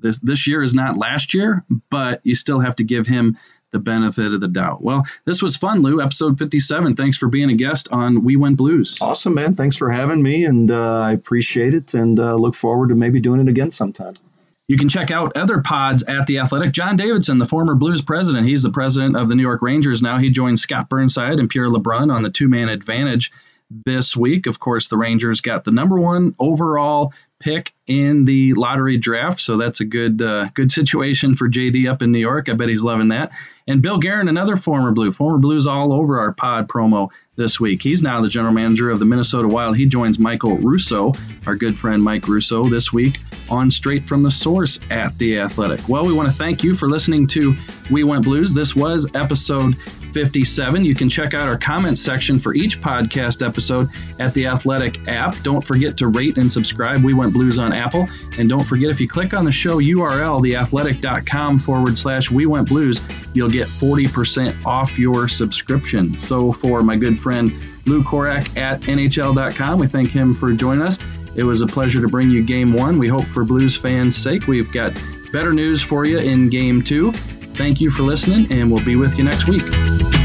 This 0.00 0.18
this 0.20 0.46
year 0.46 0.62
is 0.62 0.72
not 0.72 0.96
last 0.96 1.34
year, 1.34 1.64
but 1.90 2.20
you 2.24 2.34
still 2.34 2.60
have 2.60 2.76
to 2.76 2.84
give 2.84 3.06
him 3.06 3.36
the 3.72 3.78
benefit 3.78 4.32
of 4.32 4.40
the 4.40 4.48
doubt. 4.48 4.82
Well, 4.82 5.04
this 5.24 5.42
was 5.42 5.56
fun, 5.56 5.82
Lou. 5.82 6.00
Episode 6.00 6.38
57. 6.38 6.96
Thanks 6.96 7.18
for 7.18 7.28
being 7.28 7.50
a 7.50 7.54
guest 7.54 7.88
on 7.90 8.24
We 8.24 8.36
Went 8.36 8.56
Blues. 8.56 8.98
Awesome, 9.00 9.34
man. 9.34 9.54
Thanks 9.54 9.76
for 9.76 9.90
having 9.90 10.22
me, 10.22 10.44
and 10.44 10.70
uh, 10.70 11.00
I 11.00 11.12
appreciate 11.12 11.74
it, 11.74 11.94
and 11.94 12.18
uh, 12.18 12.34
look 12.36 12.54
forward 12.54 12.88
to 12.90 12.94
maybe 12.94 13.20
doing 13.20 13.40
it 13.40 13.48
again 13.48 13.70
sometime. 13.70 14.14
You 14.68 14.76
can 14.76 14.88
check 14.88 15.12
out 15.12 15.36
other 15.36 15.60
pods 15.60 16.02
at 16.04 16.26
The 16.26 16.40
Athletic. 16.40 16.72
John 16.72 16.96
Davidson, 16.96 17.38
the 17.38 17.46
former 17.46 17.76
Blues 17.76 18.02
president, 18.02 18.48
he's 18.48 18.64
the 18.64 18.70
president 18.70 19.16
of 19.16 19.28
the 19.28 19.36
New 19.36 19.42
York 19.42 19.62
Rangers 19.62 20.02
now. 20.02 20.18
He 20.18 20.30
joins 20.30 20.60
Scott 20.60 20.88
Burnside 20.88 21.38
and 21.38 21.48
Pierre 21.48 21.68
LeBrun 21.68 22.12
on 22.12 22.22
the 22.22 22.30
two 22.30 22.48
man 22.48 22.68
advantage 22.68 23.30
this 23.70 24.16
week. 24.16 24.46
Of 24.46 24.58
course, 24.58 24.88
the 24.88 24.96
Rangers 24.96 25.40
got 25.40 25.64
the 25.64 25.70
number 25.70 26.00
one 26.00 26.34
overall 26.38 27.12
pick 27.38 27.72
in 27.86 28.24
the 28.24 28.54
lottery 28.54 28.96
draft, 28.96 29.40
so 29.40 29.56
that's 29.56 29.80
a 29.80 29.84
good 29.84 30.20
uh, 30.22 30.48
good 30.54 30.70
situation 30.70 31.36
for 31.36 31.48
JD 31.48 31.90
up 31.90 32.02
in 32.02 32.12
New 32.12 32.18
York. 32.18 32.48
I 32.48 32.54
bet 32.54 32.68
he's 32.68 32.82
loving 32.82 33.08
that. 33.08 33.32
And 33.66 33.82
Bill 33.82 33.98
Guerin, 33.98 34.28
another 34.28 34.56
former 34.56 34.92
Blue, 34.92 35.12
former 35.12 35.38
Blues 35.38 35.66
all 35.66 35.92
over 35.92 36.20
our 36.20 36.32
pod 36.32 36.68
promo 36.68 37.08
this 37.36 37.60
week. 37.60 37.82
He's 37.82 38.02
now 38.02 38.20
the 38.20 38.28
general 38.28 38.54
manager 38.54 38.90
of 38.90 38.98
the 38.98 39.04
Minnesota 39.04 39.46
Wild. 39.48 39.76
He 39.76 39.86
joins 39.86 40.18
Michael 40.18 40.56
Russo, 40.58 41.12
our 41.46 41.54
good 41.54 41.78
friend 41.78 42.02
Mike 42.02 42.26
Russo, 42.28 42.64
this 42.64 42.92
week 42.92 43.20
on 43.50 43.70
Straight 43.70 44.04
from 44.04 44.22
the 44.22 44.30
Source 44.30 44.80
at 44.90 45.16
The 45.18 45.38
Athletic. 45.38 45.88
Well, 45.88 46.04
we 46.04 46.12
want 46.12 46.28
to 46.28 46.34
thank 46.34 46.64
you 46.64 46.74
for 46.74 46.88
listening 46.88 47.26
to 47.28 47.54
We 47.90 48.04
Went 48.04 48.24
Blues. 48.24 48.54
This 48.54 48.74
was 48.74 49.06
episode 49.14 49.76
57. 50.16 50.82
You 50.82 50.94
can 50.94 51.10
check 51.10 51.34
out 51.34 51.46
our 51.46 51.58
comments 51.58 52.00
section 52.00 52.38
for 52.38 52.54
each 52.54 52.80
podcast 52.80 53.46
episode 53.46 53.90
at 54.18 54.32
the 54.32 54.46
Athletic 54.46 55.06
app. 55.08 55.36
Don't 55.42 55.60
forget 55.60 55.98
to 55.98 56.08
rate 56.08 56.38
and 56.38 56.50
subscribe. 56.50 57.04
We 57.04 57.12
Went 57.12 57.34
Blues 57.34 57.58
on 57.58 57.74
Apple. 57.74 58.08
And 58.38 58.48
don't 58.48 58.64
forget, 58.64 58.88
if 58.88 58.98
you 58.98 59.06
click 59.06 59.34
on 59.34 59.44
the 59.44 59.52
show 59.52 59.76
URL, 59.76 60.40
theathletic.com 60.40 61.58
forward 61.58 61.98
slash 61.98 62.30
We 62.30 62.46
Went 62.46 62.66
Blues, 62.66 62.98
you'll 63.34 63.50
get 63.50 63.68
40% 63.68 64.64
off 64.64 64.98
your 64.98 65.28
subscription. 65.28 66.16
So 66.16 66.50
for 66.50 66.82
my 66.82 66.96
good 66.96 67.20
friend 67.20 67.52
Lou 67.84 68.02
Korac 68.02 68.56
at 68.56 68.80
NHL.com, 68.80 69.78
we 69.78 69.86
thank 69.86 70.08
him 70.08 70.32
for 70.32 70.50
joining 70.54 70.80
us. 70.80 70.96
It 71.34 71.44
was 71.44 71.60
a 71.60 71.66
pleasure 71.66 72.00
to 72.00 72.08
bring 72.08 72.30
you 72.30 72.42
game 72.42 72.72
one. 72.72 72.98
We 72.98 73.08
hope 73.08 73.26
for 73.26 73.44
Blues 73.44 73.76
fans' 73.76 74.16
sake, 74.16 74.46
we've 74.46 74.72
got 74.72 74.94
better 75.30 75.52
news 75.52 75.82
for 75.82 76.06
you 76.06 76.20
in 76.20 76.48
game 76.48 76.80
two. 76.80 77.12
Thank 77.56 77.80
you 77.80 77.90
for 77.90 78.02
listening, 78.02 78.52
and 78.52 78.70
we'll 78.70 78.84
be 78.84 78.96
with 78.96 79.16
you 79.16 79.24
next 79.24 79.48
week. 79.48 80.15